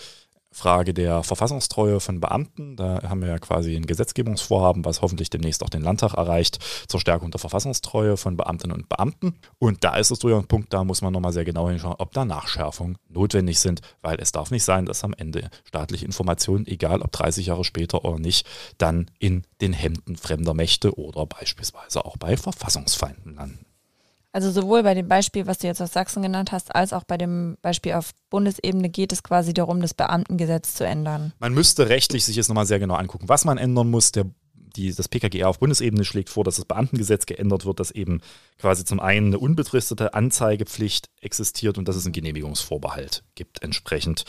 Frage 0.50 0.94
der 0.94 1.22
Verfassungstreue 1.22 2.00
von 2.00 2.20
Beamten. 2.20 2.76
Da 2.76 3.02
haben 3.08 3.20
wir 3.20 3.28
ja 3.28 3.38
quasi 3.38 3.76
ein 3.76 3.86
Gesetzgebungsvorhaben, 3.86 4.84
was 4.84 5.02
hoffentlich 5.02 5.30
demnächst 5.30 5.62
auch 5.62 5.68
den 5.68 5.82
Landtag 5.82 6.14
erreicht, 6.14 6.58
zur 6.88 7.00
Stärkung 7.00 7.30
der 7.30 7.38
Verfassungstreue 7.38 8.16
von 8.16 8.36
Beamtinnen 8.36 8.76
und 8.76 8.88
Beamten. 8.88 9.34
Und 9.58 9.84
da 9.84 9.96
ist 9.96 10.10
es 10.10 10.18
durchaus 10.18 10.42
ein 10.42 10.48
Punkt, 10.48 10.72
da 10.72 10.84
muss 10.84 11.02
man 11.02 11.12
nochmal 11.12 11.32
sehr 11.32 11.44
genau 11.44 11.68
hinschauen, 11.68 11.96
ob 11.98 12.12
da 12.12 12.24
Nachschärfungen 12.24 12.96
notwendig 13.08 13.60
sind, 13.60 13.82
weil 14.00 14.18
es 14.20 14.32
darf 14.32 14.50
nicht 14.50 14.64
sein, 14.64 14.86
dass 14.86 15.04
am 15.04 15.14
Ende 15.14 15.50
staatliche 15.64 16.06
Informationen, 16.06 16.66
egal 16.66 17.02
ob 17.02 17.12
30 17.12 17.46
Jahre 17.46 17.64
später 17.64 18.04
oder 18.04 18.18
nicht, 18.18 18.46
dann 18.78 19.10
in 19.18 19.44
den 19.60 19.72
Händen 19.72 20.16
fremder 20.16 20.54
Mächte 20.54 20.98
oder 20.98 21.26
beispielsweise 21.26 22.04
auch 22.04 22.16
bei 22.16 22.36
Verfassungsfeinden 22.36 23.34
landen. 23.34 23.67
Also 24.32 24.50
sowohl 24.50 24.82
bei 24.82 24.94
dem 24.94 25.08
Beispiel, 25.08 25.46
was 25.46 25.58
du 25.58 25.66
jetzt 25.66 25.80
aus 25.80 25.92
Sachsen 25.92 26.22
genannt 26.22 26.52
hast, 26.52 26.74
als 26.74 26.92
auch 26.92 27.04
bei 27.04 27.16
dem 27.16 27.56
Beispiel 27.62 27.94
auf 27.94 28.10
Bundesebene 28.28 28.90
geht 28.90 29.12
es 29.12 29.22
quasi 29.22 29.54
darum, 29.54 29.80
das 29.80 29.94
Beamtengesetz 29.94 30.74
zu 30.74 30.84
ändern. 30.84 31.32
Man 31.38 31.54
müsste 31.54 31.88
rechtlich 31.88 32.24
sich 32.24 32.36
jetzt 32.36 32.48
nochmal 32.48 32.66
sehr 32.66 32.78
genau 32.78 32.94
angucken, 32.94 33.28
was 33.28 33.44
man 33.46 33.56
ändern 33.56 33.90
muss. 33.90 34.12
Der, 34.12 34.26
die, 34.52 34.94
das 34.94 35.08
PKG 35.08 35.44
auf 35.44 35.58
Bundesebene 35.60 36.04
schlägt 36.04 36.28
vor, 36.28 36.44
dass 36.44 36.56
das 36.56 36.66
Beamtengesetz 36.66 37.24
geändert 37.24 37.64
wird, 37.64 37.80
dass 37.80 37.90
eben 37.90 38.20
quasi 38.58 38.84
zum 38.84 39.00
einen 39.00 39.28
eine 39.28 39.38
unbefristete 39.38 40.12
Anzeigepflicht 40.12 41.08
existiert 41.22 41.78
und 41.78 41.88
dass 41.88 41.96
es 41.96 42.04
einen 42.04 42.12
Genehmigungsvorbehalt 42.12 43.24
gibt 43.34 43.62
entsprechend. 43.62 44.24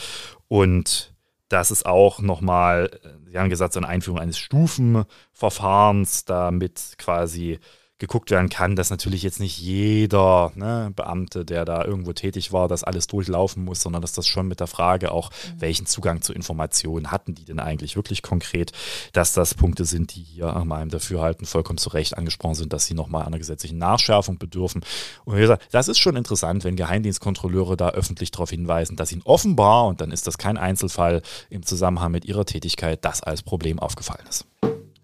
Und 0.48 1.14
dass 1.50 1.72
es 1.72 1.86
auch 1.86 2.22
nochmal, 2.22 2.90
Sie 3.28 3.38
haben 3.38 3.50
gesagt, 3.50 3.74
so 3.74 3.80
eine 3.80 3.88
Einführung 3.88 4.20
eines 4.20 4.38
Stufenverfahrens, 4.38 6.24
damit 6.24 6.94
quasi 6.98 7.60
geguckt 8.00 8.32
werden 8.32 8.50
kann, 8.50 8.76
dass 8.76 8.90
natürlich 8.90 9.24
jetzt 9.24 9.40
nicht 9.40 9.60
jeder 9.60 10.52
ne, 10.56 10.92
Beamte, 10.96 11.44
der 11.46 11.66
da 11.66 11.84
irgendwo 11.84 12.14
tätig 12.14 12.52
war, 12.54 12.68
das 12.68 12.84
alles 12.84 13.08
durchlaufen 13.08 13.64
muss, 13.64 13.82
sondern 13.82 14.02
dass 14.02 14.14
das 14.14 14.26
schon 14.26 14.48
mit 14.48 14.62
der 14.62 14.68
Frage 14.68 15.12
auch, 15.12 15.30
mhm. 15.30 15.62
welchen 15.62 15.86
Zugang 15.86 16.22
zu 16.22 16.34
Informationen 16.34 17.12
hatten 17.12 17.36
die 17.36 17.44
denn 17.44 17.60
eigentlich 17.60 17.96
wirklich 17.96 18.22
konkret, 18.22 18.72
dass 19.12 19.34
das 19.34 19.54
Punkte 19.54 19.86
sind, 19.86 20.16
die 20.16 20.24
hier 20.24 20.54
an 20.54 20.68
meinem 20.68 20.90
Dafürhalten 20.90 21.46
vollkommen 21.46 21.78
zu 21.78 21.90
Recht 21.90 22.18
angesprochen 22.18 22.56
sind, 22.56 22.74
dass 22.74 22.86
sie 22.86 22.94
nochmal 22.94 23.26
einer 23.26 23.38
gesetzlichen 23.38 23.78
Nachschärfung 23.78 24.38
bedürfen. 24.38 24.82
Und 25.26 25.36
wie 25.36 25.42
gesagt, 25.42 25.68
das 25.72 25.90
ist 25.90 26.00
schon 26.00 26.16
interessant, 26.16 26.64
wenn 26.64 26.78
Geheimdienstkontrolleure 26.78 27.76
da 27.76 27.90
öffentlich 27.90 28.32
darauf 28.32 28.50
hinweisen, 28.50 28.96
dass 28.96 29.12
ihnen 29.12 29.24
offenbar, 29.26 29.88
und 29.88 30.00
dann 30.00 30.12
ist 30.12 30.26
das 30.26 30.38
kein 30.38 30.58
Einzelfall 30.58 31.22
im 31.50 31.66
Zusammenhang 31.66 32.12
mit 32.12 32.24
ihrer 32.26 32.46
Tätigkeit, 32.46 33.04
das 33.04 33.22
als 33.22 33.44
Problem 33.44 33.80
aufgefallen 33.80 34.26
ist. 34.30 34.46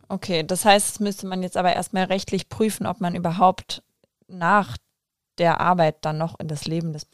Okay, 0.08 0.44
das 0.44 0.66
heißt, 0.66 0.96
es 0.96 1.00
müsste 1.00 1.28
man 1.28 1.44
jetzt 1.44 1.58
aber 1.58 1.74
erstmal 1.74 2.06
rechtlich 2.06 2.50
prüfen, 2.50 2.86
ob 2.86 3.02
man 3.02 3.16
überhaupt 3.16 3.84
nach 4.28 4.78
der 5.38 5.60
Arbeit 5.60 5.98
dann 6.02 6.18
noch 6.18 6.40
in 6.40 6.48
das 6.48 6.66
Leben 6.66 6.94
des 6.94 7.06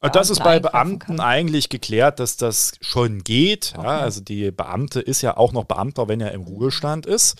Beamten 0.00 0.18
das 0.18 0.30
ist 0.30 0.44
bei 0.44 0.60
Beamten 0.60 0.98
kann. 1.00 1.20
eigentlich 1.20 1.70
geklärt, 1.70 2.20
dass 2.20 2.36
das 2.36 2.72
schon 2.80 3.24
geht. 3.24 3.74
Okay. 3.76 3.84
Ja, 3.84 3.98
also 3.98 4.20
die 4.20 4.50
Beamte 4.52 5.00
ist 5.00 5.22
ja 5.22 5.36
auch 5.36 5.52
noch 5.52 5.64
Beamter, 5.64 6.06
wenn 6.06 6.20
er 6.20 6.32
im 6.32 6.42
Ruhestand 6.42 7.04
ist 7.04 7.36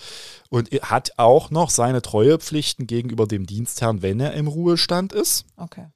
und 0.49 0.69
hat 0.81 1.13
auch 1.15 1.51
noch 1.51 1.69
seine 1.69 2.01
Treuepflichten 2.01 2.85
gegenüber 2.85 3.27
dem 3.27 3.45
Dienstherrn, 3.45 4.01
wenn 4.01 4.19
er 4.19 4.33
im 4.33 4.47
Ruhestand 4.47 5.13
ist. 5.13 5.45
Okay. 5.55 5.87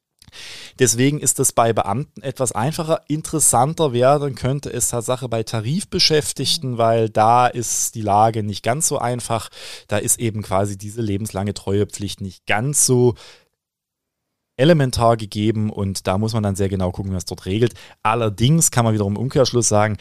Deswegen 0.80 1.20
ist 1.20 1.40
es 1.40 1.52
bei 1.52 1.74
Beamten 1.74 2.22
etwas 2.22 2.52
einfacher. 2.52 3.02
Interessanter 3.08 3.94
werden 3.94 4.36
könnte 4.36 4.72
es 4.72 4.90
Tatsache 4.90 5.30
bei 5.30 5.44
Tarifbeschäftigten, 5.44 6.78
weil 6.78 7.10
da 7.10 7.48
ist 7.48 7.96
die 7.96 8.02
Lage 8.02 8.44
nicht 8.44 8.64
ganz 8.64 8.88
so 8.88 8.98
einfach. 8.98 9.50
Da 9.88 9.98
ist 9.98 10.20
eben 10.20 10.42
quasi 10.42 10.78
diese 10.78 11.02
lebenslange 11.02 11.54
Treuepflicht 11.54 12.22
nicht 12.22 12.46
ganz 12.46 12.86
so 12.86 13.16
elementar 14.56 15.18
gegeben 15.18 15.72
und 15.72 16.06
da 16.08 16.18
muss 16.18 16.34
man 16.34 16.44
dann 16.44 16.56
sehr 16.56 16.70
genau 16.70 16.92
gucken, 16.92 17.14
was 17.14 17.26
dort 17.26 17.46
regelt. 17.46 17.74
Allerdings 18.04 18.72
kann 18.72 18.86
man 18.86 18.94
wiederum 18.94 19.16
im 19.16 19.22
Umkehrschluss 19.22 19.68
sagen, 19.68 19.98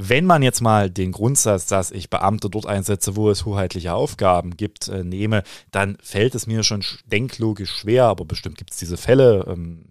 wenn 0.00 0.24
man 0.24 0.42
jetzt 0.42 0.60
mal 0.60 0.90
den 0.90 1.10
Grundsatz, 1.10 1.66
dass 1.66 1.90
ich 1.90 2.08
Beamte 2.08 2.48
dort 2.48 2.66
einsetze, 2.66 3.16
wo 3.16 3.30
es 3.30 3.44
hoheitliche 3.44 3.92
Aufgaben 3.92 4.56
gibt, 4.56 4.86
äh, 4.86 5.02
nehme, 5.02 5.42
dann 5.72 5.98
fällt 6.00 6.36
es 6.36 6.46
mir 6.46 6.62
schon 6.62 6.84
denklogisch 7.06 7.70
schwer, 7.70 8.04
aber 8.04 8.24
bestimmt 8.24 8.56
gibt 8.56 8.70
es 8.70 8.76
diese 8.76 8.96
Fälle, 8.96 9.44
ähm, 9.48 9.86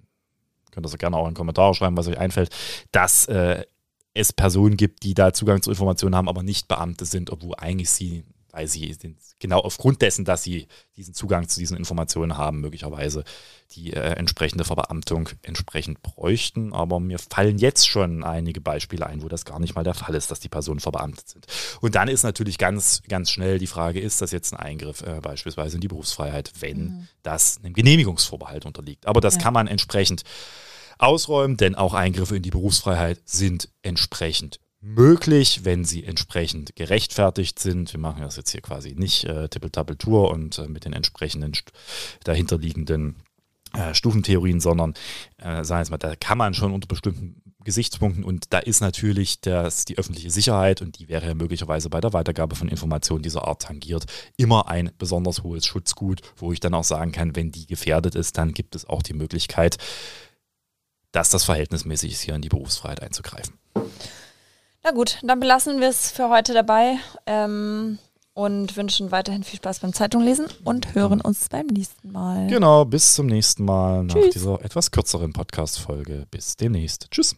könnt 0.72 0.86
ihr 0.86 0.90
so 0.90 0.98
gerne 0.98 1.18
auch 1.18 1.28
in 1.28 1.34
Kommentare 1.34 1.74
schreiben, 1.76 1.98
was 1.98 2.08
euch 2.08 2.18
einfällt, 2.18 2.56
dass 2.94 3.26
äh, 3.26 3.66
es 4.14 4.32
Personen 4.32 4.78
gibt, 4.78 5.04
die 5.04 5.14
da 5.14 5.34
Zugang 5.34 5.62
zu 5.62 5.72
Informationen 5.72 6.16
haben, 6.16 6.30
aber 6.30 6.42
nicht 6.42 6.70
Beamte 6.70 7.06
sind, 7.06 7.30
obwohl 7.30 7.56
eigentlich 7.58 7.90
sie 7.90 8.24
weil 8.58 8.68
sie 8.68 8.98
genau 9.38 9.60
aufgrund 9.60 10.02
dessen, 10.02 10.26
dass 10.26 10.42
sie 10.42 10.68
diesen 10.96 11.14
Zugang 11.14 11.48
zu 11.48 11.60
diesen 11.60 11.78
Informationen 11.78 12.38
haben, 12.38 12.60
möglicherweise 12.60 13.24
die 13.74 13.94
äh, 13.94 14.14
entsprechende 14.14 14.64
Verbeamtung 14.64 15.30
entsprechend 15.44 16.02
bräuchten. 16.02 16.74
Aber 16.74 17.00
mir 17.00 17.20
fallen 17.20 17.60
jetzt 17.60 17.88
schon 17.88 18.24
einige 18.24 18.60
Beispiele 18.60 19.06
ein, 19.06 19.22
wo 19.22 19.28
das 19.28 19.46
gar 19.46 19.60
nicht 19.60 19.76
mal 19.76 19.84
der 19.84 19.94
Fall 19.94 20.16
ist, 20.16 20.32
dass 20.32 20.40
die 20.40 20.50
Personen 20.50 20.80
verbeamtet 20.80 21.30
sind. 21.30 21.46
Und 21.82 21.94
dann 21.94 22.08
ist 22.08 22.24
natürlich 22.24 22.58
ganz, 22.58 23.04
ganz 23.08 23.30
schnell 23.30 23.60
die 23.60 23.68
Frage, 23.68 24.00
ist 24.00 24.22
das 24.22 24.32
jetzt 24.32 24.54
ein 24.54 24.60
Eingriff 24.60 25.04
äh, 25.04 25.20
beispielsweise 25.22 25.76
in 25.76 25.82
die 25.82 25.88
Berufsfreiheit, 25.88 26.52
wenn 26.60 26.80
mhm. 26.80 27.08
das 27.22 27.60
einem 27.64 27.76
Genehmigungsvorbehalt 27.76 28.66
unterliegt. 28.66 29.06
Aber 29.06 29.22
das 29.22 29.36
ja. 29.36 29.42
kann 29.42 29.54
man 29.54 29.68
entsprechend 29.68 30.24
ausräumen, 30.98 31.58
denn 31.58 31.76
auch 31.76 31.94
Eingriffe 31.94 32.36
in 32.36 32.42
die 32.42 32.50
Berufsfreiheit 32.50 33.22
sind 33.26 33.70
entsprechend 33.84 34.60
möglich, 34.88 35.62
wenn 35.64 35.84
sie 35.84 36.04
entsprechend 36.04 36.76
gerechtfertigt 36.76 37.60
sind. 37.60 37.94
Wir 37.94 38.00
machen 38.00 38.22
das 38.22 38.38
jetzt 38.38 38.52
hier 38.52 38.62
quasi 38.62 38.94
nicht 38.96 39.26
äh, 39.26 39.50
Tippeltappeltour 39.50 40.32
und 40.32 40.58
äh, 40.60 40.68
mit 40.68 40.86
den 40.86 40.94
entsprechenden 40.94 41.52
dahinterliegenden 42.24 43.16
äh, 43.74 43.94
Stufentheorien, 43.94 44.60
sondern 44.60 44.94
äh, 45.38 45.64
sagen 45.64 45.70
wir 45.70 45.80
jetzt 45.80 45.92
mal, 45.92 45.98
da 45.98 46.16
kann 46.16 46.38
man 46.38 46.54
schon 46.54 46.74
unter 46.74 46.88
bestimmten 46.88 47.42
Gesichtspunkten 47.64 48.24
und 48.24 48.54
da 48.54 48.60
ist 48.60 48.80
natürlich 48.80 49.42
das, 49.42 49.84
die 49.84 49.98
öffentliche 49.98 50.32
Sicherheit 50.32 50.82
und 50.82 51.00
die 51.00 51.10
wäre 51.10 51.28
ja 51.28 51.34
möglicherweise 51.34 51.90
bei 51.90 52.00
der 52.00 52.14
Weitergabe 52.14 52.56
von 52.56 52.70
Informationen 52.70 53.24
dieser 53.24 53.46
Art 53.46 53.64
tangiert, 53.64 54.06
immer 54.38 54.70
ein 54.70 54.92
besonders 54.98 55.44
hohes 55.44 55.66
Schutzgut, 55.66 56.22
wo 56.38 56.54
ich 56.54 56.62
dann 56.62 56.74
auch 56.74 56.86
sagen 56.86 57.12
kann, 57.12 57.36
wenn 57.36 57.52
die 57.52 57.68
gefährdet 57.68 58.16
ist, 58.16 58.38
dann 58.38 58.54
gibt 58.54 58.74
es 58.76 58.86
auch 58.86 59.04
die 59.04 59.14
Möglichkeit, 59.14 59.78
dass 61.12 61.30
das 61.30 61.44
verhältnismäßig 61.44 62.14
ist, 62.14 62.22
hier 62.22 62.36
in 62.36 62.42
die 62.42 62.50
Berufsfreiheit 62.50 63.02
einzugreifen. 63.02 63.56
Na 64.88 64.94
gut, 64.94 65.20
dann 65.22 65.42
belassen 65.42 65.82
wir 65.82 65.90
es 65.90 66.12
für 66.12 66.30
heute 66.30 66.54
dabei 66.54 66.98
ähm, 67.26 68.00
und 68.34 68.78
wünschen 68.78 69.12
weiterhin 69.12 69.44
viel 69.44 69.58
Spaß 69.58 69.80
beim 69.80 69.92
Zeitunglesen 69.92 70.46
und 70.64 70.96
hören 70.96 71.20
uns 71.20 71.50
beim 71.50 71.66
nächsten 71.66 72.14
Mal. 72.14 72.48
Genau, 72.48 72.86
bis 72.86 73.16
zum 73.16 73.26
nächsten 73.26 73.66
Mal 73.66 74.06
nach 74.06 74.16
Tschüss. 74.16 74.30
dieser 74.30 74.64
etwas 74.64 74.92
kürzeren 74.92 75.34
Podcast-Folge. 75.34 76.26
Bis 76.32 76.56
demnächst. 76.56 77.12
Tschüss. 77.12 77.36